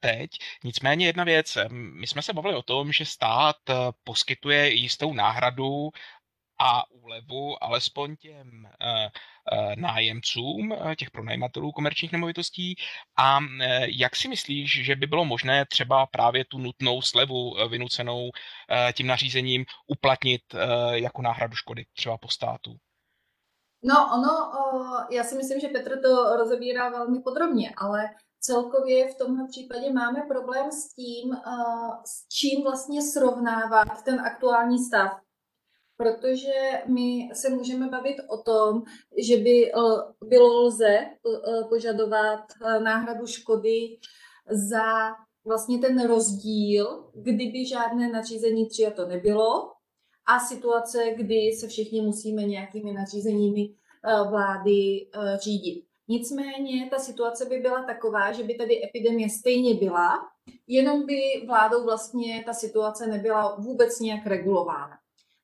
teď. 0.00 0.30
Nicméně 0.64 1.06
jedna 1.06 1.24
věc, 1.24 1.58
my 1.70 2.06
jsme 2.06 2.22
se 2.22 2.32
bavili 2.32 2.54
o 2.54 2.62
tom, 2.62 2.92
že 2.92 3.04
stát 3.04 3.56
poskytuje 4.04 4.70
jistou 4.70 5.12
náhradu 5.12 5.90
a 6.60 6.90
úlevu 6.90 7.64
alespoň 7.64 8.16
těm 8.16 8.48
uh, 8.64 9.74
nájemcům, 9.74 10.74
těch 10.98 11.10
pronajímatelů 11.10 11.72
komerčních 11.72 12.12
nemovitostí. 12.12 12.74
A 13.18 13.38
jak 13.86 14.16
si 14.16 14.28
myslíš, 14.28 14.84
že 14.84 14.96
by 14.96 15.06
bylo 15.06 15.24
možné 15.24 15.66
třeba 15.66 16.06
právě 16.06 16.44
tu 16.44 16.58
nutnou 16.58 17.02
slevu 17.02 17.68
vynucenou 17.68 18.30
tím 18.92 19.06
nařízením 19.06 19.64
uplatnit 19.86 20.42
jako 20.90 21.22
náhradu 21.22 21.56
škody 21.56 21.84
třeba 21.96 22.18
po 22.18 22.28
státu? 22.28 22.76
No, 23.84 24.10
ono, 24.14 24.52
já 25.10 25.24
si 25.24 25.34
myslím, 25.34 25.60
že 25.60 25.68
Petr 25.68 26.02
to 26.02 26.36
rozebírá 26.36 26.88
velmi 26.88 27.20
podrobně, 27.20 27.72
ale 27.76 28.08
celkově 28.40 29.08
v 29.08 29.18
tomhle 29.18 29.48
případě 29.48 29.92
máme 29.92 30.20
problém 30.28 30.72
s 30.72 30.94
tím, 30.94 31.36
s 32.04 32.28
čím 32.28 32.62
vlastně 32.62 33.02
srovnávat 33.02 34.04
ten 34.04 34.20
aktuální 34.20 34.78
stav 34.78 35.12
protože 36.00 36.82
my 36.86 37.30
se 37.32 37.50
můžeme 37.50 37.88
bavit 37.88 38.16
o 38.28 38.42
tom, 38.42 38.82
že 39.18 39.36
by 39.36 39.72
eh, 39.72 39.74
bylo 40.24 40.62
lze 40.62 40.96
eh, 40.96 41.10
požadovat 41.68 42.40
eh, 42.40 42.80
náhradu 42.80 43.26
škody 43.26 43.98
za 44.50 44.82
vlastně 45.44 45.78
ten 45.78 46.06
rozdíl, 46.06 47.10
kdyby 47.14 47.66
žádné 47.66 48.08
nařízení 48.08 48.66
přijato 48.66 49.06
nebylo 49.06 49.72
a 50.26 50.40
situace, 50.40 50.98
kdy 51.16 51.52
se 51.60 51.68
všichni 51.68 52.00
musíme 52.00 52.42
nějakými 52.42 52.92
nařízeními 52.92 53.68
vlády 54.30 55.08
řídit. 55.42 55.84
Nicméně 56.08 56.88
ta 56.90 56.98
situace 56.98 57.44
by 57.44 57.58
byla 57.58 57.82
taková, 57.82 58.32
že 58.32 58.42
by 58.42 58.54
tady 58.54 58.84
epidemie 58.84 59.30
stejně 59.30 59.74
byla, 59.74 60.18
jenom 60.66 61.06
by 61.06 61.20
vládou 61.46 61.84
vlastně 61.84 62.42
ta 62.46 62.52
situace 62.52 63.06
nebyla 63.06 63.56
vůbec 63.58 64.00
nějak 64.00 64.26
regulována. 64.26 64.98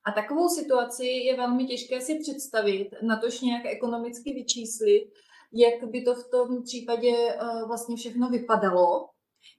A 0.07 0.12
takovou 0.12 0.49
situaci 0.49 1.07
je 1.07 1.37
velmi 1.37 1.66
těžké 1.66 2.01
si 2.01 2.19
představit, 2.19 2.90
na 3.03 3.16
tož 3.16 3.40
nějak 3.40 3.66
ekonomicky 3.66 4.33
vyčíslit, 4.33 5.05
jak 5.53 5.90
by 5.90 6.03
to 6.03 6.14
v 6.14 6.31
tom 6.31 6.62
případě 6.62 7.12
uh, 7.12 7.69
vlastně 7.69 7.97
všechno 7.97 8.29
vypadalo, 8.29 9.09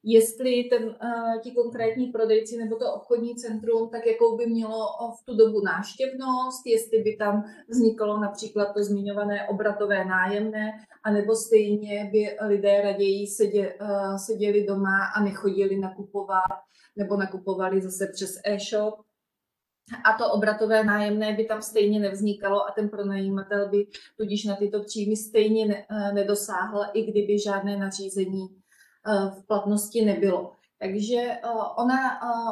jestli 0.03 0.63
ten, 0.63 0.83
uh, 0.83 1.41
ti 1.43 1.51
konkrétní 1.51 2.07
prodejci 2.07 2.57
nebo 2.57 2.75
to 2.75 2.93
obchodní 2.93 3.35
centrum, 3.35 3.89
tak 3.89 4.05
jakou 4.05 4.37
by 4.37 4.45
mělo 4.45 4.87
v 5.21 5.25
tu 5.25 5.37
dobu 5.37 5.61
náštěvnost, 5.61 6.65
jestli 6.65 6.97
by 7.03 7.15
tam 7.15 7.43
vznikalo 7.69 8.19
například 8.19 8.73
to 8.73 8.83
zmiňované 8.83 9.47
obratové 9.47 10.05
nájemné, 10.05 10.71
anebo 11.03 11.35
stejně 11.35 12.09
by 12.11 12.37
lidé 12.47 12.81
raději 12.81 13.27
sedě, 13.27 13.77
seděli 14.25 14.63
doma 14.63 15.05
a 15.15 15.23
nechodili 15.23 15.77
nakupovat, 15.77 16.59
nebo 16.97 17.17
nakupovali 17.17 17.81
zase 17.81 18.07
přes 18.13 18.31
e-shop 18.45 19.06
a 20.03 20.17
to 20.17 20.31
obratové 20.31 20.83
nájemné 20.83 21.33
by 21.33 21.45
tam 21.45 21.61
stejně 21.61 21.99
nevznikalo 21.99 22.67
a 22.67 22.71
ten 22.71 22.89
pronajímatel 22.89 23.69
by 23.69 23.87
tudíž 24.17 24.45
na 24.45 24.55
tyto 24.55 24.83
příjmy 24.83 25.15
stejně 25.15 25.65
ne, 25.65 25.85
eh, 25.89 26.13
nedosáhl, 26.13 26.81
i 26.93 27.11
kdyby 27.11 27.39
žádné 27.39 27.77
nařízení 27.77 28.47
eh, 28.47 29.31
v 29.39 29.47
platnosti 29.47 30.05
nebylo. 30.05 30.51
Takže 30.79 31.15
eh, 31.15 31.39
ona, 31.77 31.97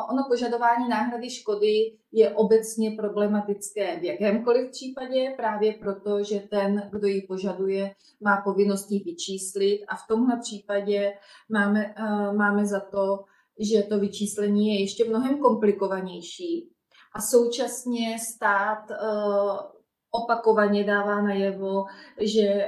ono 0.09 0.23
požadování 0.29 0.89
náhrady 0.89 1.29
škody 1.29 1.97
je 2.11 2.29
obecně 2.29 2.91
problematické 2.91 3.99
v 3.99 4.03
jakémkoliv 4.03 4.71
případě, 4.71 5.33
právě 5.37 5.73
proto, 5.73 6.23
že 6.23 6.39
ten, 6.39 6.89
kdo 6.91 7.07
ji 7.07 7.21
požaduje, 7.21 7.91
má 8.21 8.41
povinnost 8.41 8.91
ji 8.91 9.03
vyčíslit 9.03 9.81
a 9.87 9.95
v 9.95 10.07
tomhle 10.07 10.39
případě 10.39 11.13
máme, 11.49 11.95
máme 12.37 12.65
za 12.65 12.79
to, 12.79 13.23
že 13.59 13.83
to 13.83 13.99
vyčíslení 13.99 14.67
je 14.67 14.81
ještě 14.81 15.09
mnohem 15.09 15.39
komplikovanější, 15.39 16.74
a 17.15 17.21
současně 17.21 18.17
stát 18.19 18.89
uh, 18.89 19.57
opakovaně 20.11 20.83
dává 20.83 21.21
najevo, 21.21 21.85
že 22.21 22.65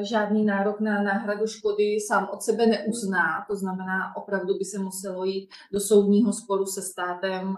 žádný 0.00 0.44
nárok 0.44 0.80
na 0.80 1.02
náhradu 1.02 1.46
škody 1.46 2.00
sám 2.08 2.28
od 2.32 2.42
sebe 2.42 2.66
neuzná. 2.66 3.44
To 3.48 3.56
znamená, 3.56 4.16
opravdu 4.16 4.58
by 4.58 4.64
se 4.64 4.78
muselo 4.78 5.24
jít 5.24 5.48
do 5.72 5.80
soudního 5.80 6.32
sporu 6.32 6.66
se 6.66 6.82
státem 6.82 7.56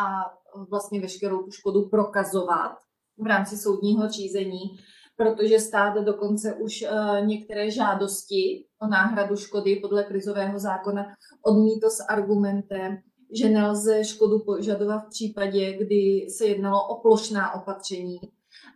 a 0.00 0.32
vlastně 0.70 1.00
veškerou 1.00 1.42
tu 1.42 1.50
škodu 1.50 1.88
prokazovat 1.88 2.72
v 3.18 3.26
rámci 3.26 3.56
soudního 3.56 4.08
řízení 4.08 4.78
protože 5.16 5.58
stát 5.58 5.94
dokonce 6.04 6.54
už 6.54 6.82
eh, 6.82 6.90
některé 7.24 7.70
žádosti 7.70 8.66
o 8.82 8.86
náhradu 8.86 9.36
škody 9.36 9.76
podle 9.76 10.04
krizového 10.04 10.58
zákona 10.58 11.06
odmítl 11.42 11.90
s 11.90 12.04
argumentem, 12.08 12.98
že 13.34 13.48
nelze 13.48 14.04
škodu 14.04 14.38
požadovat 14.38 14.98
v 14.98 15.08
případě, 15.08 15.72
kdy 15.72 16.26
se 16.30 16.46
jednalo 16.46 16.88
o 16.88 17.00
plošná 17.00 17.54
opatření, 17.54 18.20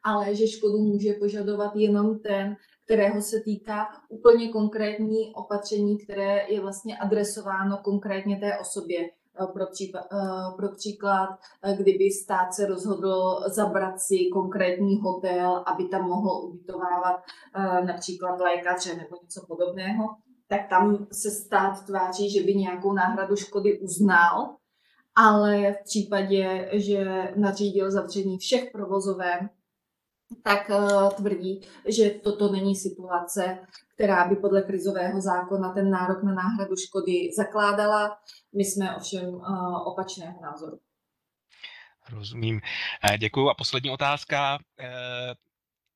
ale 0.05 0.35
že 0.35 0.49
škodu 0.49 0.79
může 0.79 1.13
požadovat 1.13 1.77
jenom 1.77 2.19
ten, 2.19 2.57
kterého 2.85 3.23
se 3.23 3.41
týká 3.41 3.87
úplně 4.09 4.49
konkrétní 4.49 5.33
opatření, 5.35 5.99
které 5.99 6.47
je 6.49 6.61
vlastně 6.61 6.99
adresováno 6.99 7.79
konkrétně 7.85 8.37
té 8.37 8.59
osobě. 8.59 9.09
Eh, 9.43 9.47
pro, 9.47 9.67
případ, 9.67 10.07
eh, 10.13 10.57
pro 10.57 10.69
příklad, 10.69 11.29
eh, 11.63 11.77
kdyby 11.77 12.11
stát 12.11 12.55
se 12.55 12.67
rozhodl 12.67 13.41
zabrat 13.47 14.01
si 14.01 14.29
konkrétní 14.33 15.01
hotel, 15.01 15.65
aby 15.67 15.85
tam 15.85 16.09
mohl 16.09 16.31
ubytovávat 16.45 17.21
například 17.85 18.41
lékaře 18.41 18.95
nebo 18.95 19.17
něco 19.23 19.47
podobného, 19.49 20.05
tak 20.49 20.69
tam 20.69 21.07
se 21.13 21.31
stát 21.31 21.87
tváří, 21.87 22.31
že 22.31 22.43
by 22.43 22.55
nějakou 22.55 22.93
náhradu 22.93 23.37
škody 23.37 23.79
uznal, 23.79 24.57
ale 25.15 25.73
v 25.73 25.85
případě, 25.85 26.71
že 26.73 27.33
nařídil 27.37 27.91
zavření 27.91 28.39
všech 28.39 28.71
provozoven, 28.73 29.51
tak 30.43 30.71
tvrdí, 31.17 31.61
že 31.89 32.11
toto 32.11 32.53
není 32.53 32.77
situace, 32.77 33.59
která 33.95 34.29
by 34.29 34.37
podle 34.37 34.63
krizového 34.63 35.21
zákona 35.21 35.73
ten 35.73 35.91
nárok 35.91 36.23
na 36.23 36.33
náhradu 36.33 36.77
škody 36.77 37.31
zakládala. 37.37 38.19
My 38.57 38.65
jsme 38.65 38.97
ovšem 38.97 39.29
uh, 39.29 39.89
opačného 39.89 40.41
názoru. 40.43 40.79
Rozumím. 42.13 42.61
Eh, 43.13 43.19
Děkuji. 43.19 43.49
A 43.49 43.55
poslední 43.55 43.91
otázka. 43.91 44.59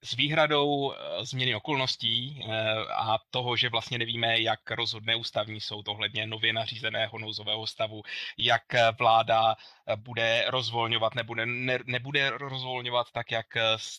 Eh, 0.02 0.06
s 0.06 0.12
výhradou 0.16 0.94
změny 1.20 1.54
okolností 1.54 2.44
a 2.96 3.18
toho, 3.30 3.56
že 3.56 3.68
vlastně 3.68 3.98
nevíme, 3.98 4.40
jak 4.40 4.70
rozhodne 4.70 5.16
ústavní 5.16 5.60
soud 5.60 5.88
ohledně 5.88 6.26
nově 6.26 6.52
nařízeného 6.52 7.18
nouzového 7.18 7.66
stavu, 7.66 8.02
jak 8.38 8.62
vláda 8.98 9.56
bude 9.96 10.44
rozvolňovat, 10.48 11.14
nebude, 11.14 11.46
ne, 11.46 11.78
nebude 11.86 12.30
rozvolňovat 12.30 13.06
tak, 13.12 13.30
jak 13.30 13.46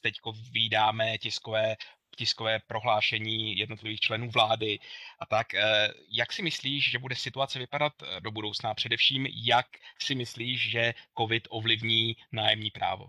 teď 0.01 0.15
vydáme 0.51 1.17
tiskové 1.17 1.75
tiskové 2.15 2.59
prohlášení 2.59 3.57
jednotlivých 3.57 3.99
členů 3.99 4.29
vlády 4.29 4.79
a 5.19 5.25
tak. 5.25 5.53
Eh, 5.53 5.89
jak 6.09 6.33
si 6.33 6.41
myslíš, 6.41 6.91
že 6.91 6.99
bude 6.99 7.15
situace 7.15 7.59
vypadat 7.59 7.93
eh, 8.03 8.21
do 8.21 8.31
budoucna? 8.31 8.73
Především, 8.73 9.27
jak 9.31 9.67
si 10.01 10.15
myslíš, 10.15 10.71
že 10.71 10.93
COVID 11.17 11.47
ovlivní 11.49 12.15
nájemní 12.31 12.71
právo? 12.71 13.05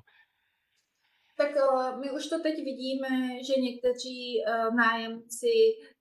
Tak 1.36 1.56
eh, 1.56 1.96
my 1.96 2.10
už 2.10 2.26
to 2.26 2.38
teď 2.38 2.56
vidíme, 2.56 3.08
že 3.46 3.60
někteří 3.60 4.42
nájemci 4.76 5.52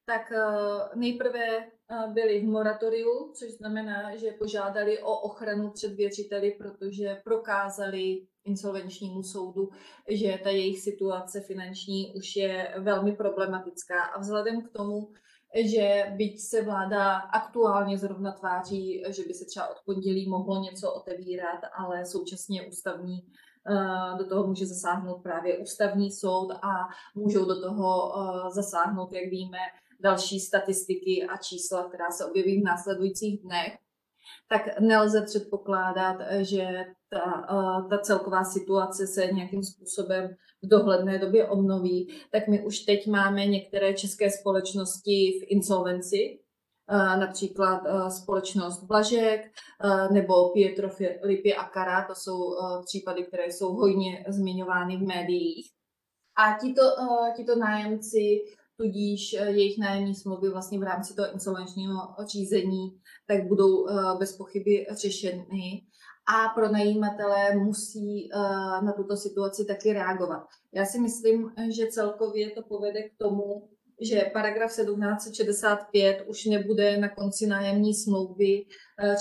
tak 0.06 0.34
nejprve 0.96 1.67
byli 2.13 2.39
v 2.39 2.43
moratoriu, 2.43 3.32
což 3.34 3.52
znamená, 3.52 4.15
že 4.15 4.32
požádali 4.32 5.00
o 5.00 5.19
ochranu 5.19 5.72
před 5.72 5.93
věřiteli, 5.93 6.52
protože 6.52 7.22
prokázali 7.24 8.28
insolvenčnímu 8.46 9.24
soudu, 9.24 9.69
že 10.10 10.39
ta 10.43 10.50
jejich 10.50 10.80
situace 10.80 11.41
finanční 11.41 12.13
už 12.15 12.36
je 12.36 12.76
velmi 12.80 13.15
problematická. 13.15 14.04
A 14.04 14.19
vzhledem 14.19 14.62
k 14.62 14.72
tomu, 14.72 15.12
že 15.56 16.06
byť 16.15 16.41
se 16.41 16.62
vláda 16.62 17.15
aktuálně 17.15 17.98
zrovna 17.98 18.32
tváří, 18.32 19.04
že 19.10 19.24
by 19.28 19.34
se 19.34 19.46
třeba 19.46 19.67
od 19.67 19.78
pondělí 19.86 20.30
mohlo 20.30 20.62
něco 20.62 20.93
otevírat, 20.93 21.60
ale 21.78 22.06
současně 22.06 22.67
ústavní 22.67 23.17
eh, 23.17 23.32
do 24.17 24.28
toho 24.30 24.47
může 24.47 24.65
zasáhnout 24.65 25.23
právě 25.23 25.58
ústavní 25.58 26.12
soud 26.12 26.52
a 26.52 26.88
můžou 27.15 27.45
do 27.45 27.62
toho 27.62 28.13
eh, 28.15 28.49
zasáhnout, 28.49 29.13
jak 29.13 29.30
víme, 29.30 29.58
další 29.99 30.39
statistiky 30.39 31.28
a 31.28 31.38
čísla, 31.38 31.84
která 31.84 32.12
se 32.12 32.26
objeví 32.26 32.62
v 32.62 32.63
následujících 32.63 33.41
dnech 33.41 33.78
tak 34.49 34.80
nelze 34.80 35.21
předpokládat, 35.21 36.17
že 36.41 36.86
ta, 37.10 37.45
ta 37.89 37.97
celková 37.97 38.43
situace 38.43 39.08
se 39.08 39.28
nějakým 39.28 39.63
způsobem 39.63 40.36
v 40.63 40.67
dohledné 40.67 41.19
době 41.19 41.47
obnoví. 41.47 42.08
Tak 42.32 42.47
my 42.47 42.65
už 42.65 42.80
teď 42.80 43.08
máme 43.08 43.45
některé 43.45 43.93
české 43.93 44.30
společnosti 44.30 45.39
v 45.41 45.52
insolvenci, 45.52 46.39
například 46.89 47.82
společnost 48.10 48.84
Blažek 48.84 49.41
nebo 50.12 50.50
Pietro 50.50 50.89
Filippi 50.89 51.56
a 51.56 51.63
Kara, 51.63 52.08
to 52.08 52.15
jsou 52.15 52.56
případy, 52.86 53.24
které 53.24 53.46
jsou 53.46 53.74
hojně 53.74 54.26
zmiňovány 54.28 54.98
v 54.98 55.08
médiích. 55.08 55.72
A 56.38 56.60
tito, 56.60 56.82
tito 57.36 57.56
nájemci 57.56 58.41
tudíž 58.78 59.34
eh, 59.34 59.52
jejich 59.52 59.80
nájemní 59.80 60.15
smlouvy 60.15 60.50
vlastně 60.50 60.80
v 60.80 60.84
rámci 60.84 61.15
toho 61.15 61.34
insolvenčního 61.34 62.00
řízení 62.26 63.00
tak 63.28 63.48
budou 63.48 63.88
eh, 63.88 63.93
bez 64.19 64.38
pochyby 64.38 64.86
řešeny 64.91 65.82
a 66.36 66.50
pronajímatelé 66.50 67.56
musí 67.56 68.30
eh, 68.34 68.38
na 68.86 68.93
tuto 68.98 69.17
situaci 69.17 69.65
taky 69.65 69.93
reagovat. 69.93 70.43
Já 70.74 70.86
si 70.86 71.00
myslím, 71.00 71.52
že 71.69 71.88
celkově 71.88 72.52
to 72.52 72.62
povede 72.63 73.04
k 73.04 73.17
tomu, 73.17 73.69
že 74.04 74.30
paragraf 74.34 74.76
1765 74.76 76.24
už 76.28 76.46
nebude 76.46 76.98
na 76.98 77.10
konci 77.10 77.48
nájemní 77.48 77.94
smlouvy 77.94 78.66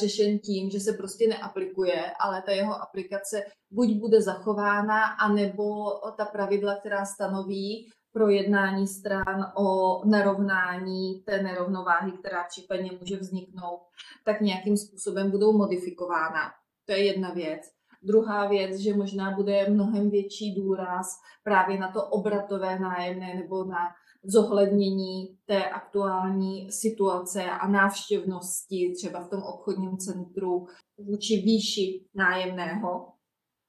řešen 0.01 0.39
tím, 0.39 0.71
že 0.71 0.81
se 0.81 0.93
prostě 0.93 1.29
neaplikuje, 1.29 2.05
ale 2.21 2.43
ta 2.43 2.53
jeho 2.53 2.83
aplikace 2.83 3.43
buď 3.71 3.89
bude 3.89 4.23
zachována, 4.23 5.05
anebo 5.05 5.91
ta 6.17 6.25
pravidla, 6.25 6.77
která 6.77 7.05
stanoví, 7.05 7.91
pro 8.13 8.29
jednání 8.29 8.87
stran 8.87 9.53
o 9.57 10.01
narovnání 10.05 11.23
té 11.27 11.43
nerovnováhy, 11.43 12.13
která 12.13 12.45
případně 12.49 12.91
může 13.01 13.17
vzniknout, 13.17 13.81
tak 14.25 14.41
nějakým 14.41 14.77
způsobem 14.77 15.31
budou 15.31 15.53
modifikována. 15.53 16.53
To 16.87 16.93
je 16.93 17.05
jedna 17.05 17.31
věc. 17.31 17.61
Druhá 18.03 18.47
věc, 18.49 18.77
že 18.77 18.97
možná 18.97 19.31
bude 19.31 19.71
mnohem 19.71 20.11
větší 20.11 20.55
důraz 20.55 21.07
právě 21.45 21.79
na 21.79 21.93
to 21.93 22.03
obratové 22.07 22.79
nájemné 22.79 23.35
nebo 23.35 23.65
na 23.65 23.89
zohlednění 24.25 25.39
té 25.47 25.65
aktuální 25.65 26.73
situace 26.73 27.45
a 27.45 27.69
návštěvnosti 27.69 28.93
třeba 28.97 29.21
v 29.25 29.29
tom 29.29 29.43
obchodním 29.43 29.97
centru 29.97 30.67
vůči 30.99 31.37
výši 31.37 32.05
nájemného. 32.15 33.09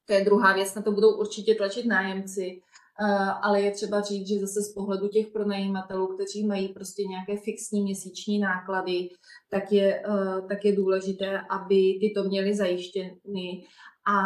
To 0.05 0.13
je 0.13 0.25
druhá 0.25 0.53
věc, 0.53 0.75
na 0.75 0.81
to 0.81 0.91
budou 0.91 1.19
určitě 1.19 1.55
tlačit 1.55 1.85
nájemci, 1.85 2.61
Eh, 3.01 3.31
ale 3.41 3.61
je 3.61 3.71
třeba 3.71 4.01
říct, 4.01 4.27
že 4.27 4.39
zase 4.39 4.61
z 4.61 4.73
pohledu 4.73 5.07
těch 5.07 5.27
pronajímatelů, 5.27 6.07
kteří 6.07 6.47
mají 6.47 6.67
prostě 6.67 7.03
nějaké 7.03 7.37
fixní 7.37 7.81
měsíční 7.81 8.39
náklady, 8.39 9.09
tak 9.49 9.71
je, 9.71 10.03
eh, 10.05 10.41
tak 10.47 10.65
je 10.65 10.75
důležité, 10.75 11.41
aby 11.49 11.97
tyto 12.01 12.23
měly 12.23 12.55
zajištěny 12.55 13.65
a 14.07 14.17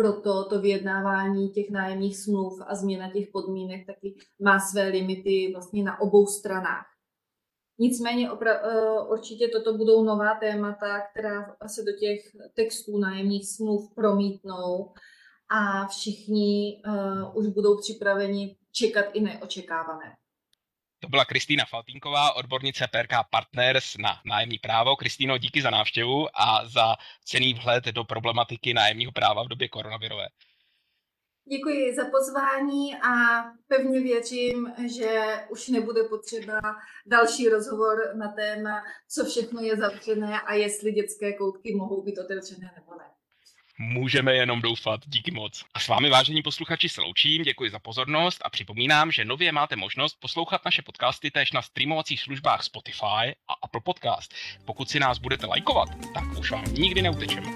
proto 0.00 0.44
to 0.44 0.60
vyjednávání 0.60 1.50
těch 1.50 1.70
nájemních 1.70 2.16
smluv 2.16 2.60
a 2.66 2.74
změna 2.74 3.10
těch 3.10 3.28
podmínek 3.32 3.86
taky 3.86 4.14
má 4.42 4.60
své 4.60 4.88
limity 4.88 5.50
vlastně 5.52 5.82
na 5.82 6.00
obou 6.00 6.26
stranách. 6.26 6.86
Nicméně 7.78 8.30
opra- 8.30 8.60
eh, 8.62 9.02
určitě 9.12 9.48
toto 9.48 9.74
budou 9.76 10.04
nová 10.04 10.34
témata, 10.34 11.00
která 11.00 11.56
se 11.66 11.82
do 11.82 11.92
těch 11.92 12.20
textů 12.54 12.98
nájemních 12.98 13.48
smluv 13.48 13.94
promítnou 13.94 14.92
a 15.52 15.86
všichni 15.86 16.82
uh, 16.86 17.36
už 17.36 17.46
budou 17.46 17.76
připraveni 17.76 18.56
čekat 18.72 19.04
i 19.12 19.20
neočekávané. 19.20 20.16
To 21.00 21.08
byla 21.08 21.24
Kristýna 21.24 21.64
Faltínková, 21.64 22.32
odbornice 22.36 22.88
PRK 22.92 23.12
Partners 23.30 23.96
na 23.98 24.20
nájemní 24.24 24.58
právo. 24.58 24.96
Kristýno, 24.96 25.38
díky 25.38 25.62
za 25.62 25.70
návštěvu 25.70 26.28
a 26.34 26.68
za 26.68 26.96
cený 27.24 27.54
vhled 27.54 27.84
do 27.84 28.04
problematiky 28.04 28.74
nájemního 28.74 29.12
práva 29.12 29.42
v 29.44 29.48
době 29.48 29.68
koronavirové. 29.68 30.26
Děkuji 31.50 31.94
za 31.94 32.04
pozvání 32.04 32.96
a 32.96 33.42
pevně 33.68 34.00
věřím, 34.00 34.72
že 34.96 35.36
už 35.50 35.68
nebude 35.68 36.02
potřeba 36.02 36.60
další 37.06 37.48
rozhovor 37.48 37.96
na 38.14 38.32
téma, 38.32 38.82
co 39.08 39.24
všechno 39.24 39.60
je 39.60 39.76
zavřené 39.76 40.40
a 40.40 40.54
jestli 40.54 40.92
dětské 40.92 41.32
koutky 41.32 41.74
mohou 41.74 42.02
být 42.02 42.18
otevřené 42.18 42.72
nebo 42.76 42.94
ne. 42.98 43.19
Můžeme 43.82 44.34
jenom 44.34 44.60
doufat. 44.60 45.00
Díky 45.06 45.30
moc. 45.30 45.64
A 45.74 45.80
s 45.80 45.88
vámi, 45.88 46.10
vážení 46.10 46.42
posluchači, 46.42 46.88
se 46.88 47.00
loučím, 47.00 47.42
děkuji 47.42 47.70
za 47.70 47.78
pozornost 47.78 48.38
a 48.44 48.50
připomínám, 48.50 49.12
že 49.12 49.24
nově 49.24 49.52
máte 49.52 49.76
možnost 49.76 50.16
poslouchat 50.20 50.64
naše 50.64 50.82
podcasty 50.82 51.30
též 51.30 51.52
na 51.52 51.62
streamovacích 51.62 52.20
službách 52.20 52.62
Spotify 52.64 53.34
a 53.48 53.52
Apple 53.62 53.80
Podcast. 53.84 54.34
Pokud 54.64 54.90
si 54.90 55.00
nás 55.00 55.18
budete 55.18 55.46
lajkovat, 55.46 55.88
tak 56.14 56.24
už 56.38 56.50
vám 56.50 56.64
nikdy 56.64 57.02
neutečeme. 57.02 57.50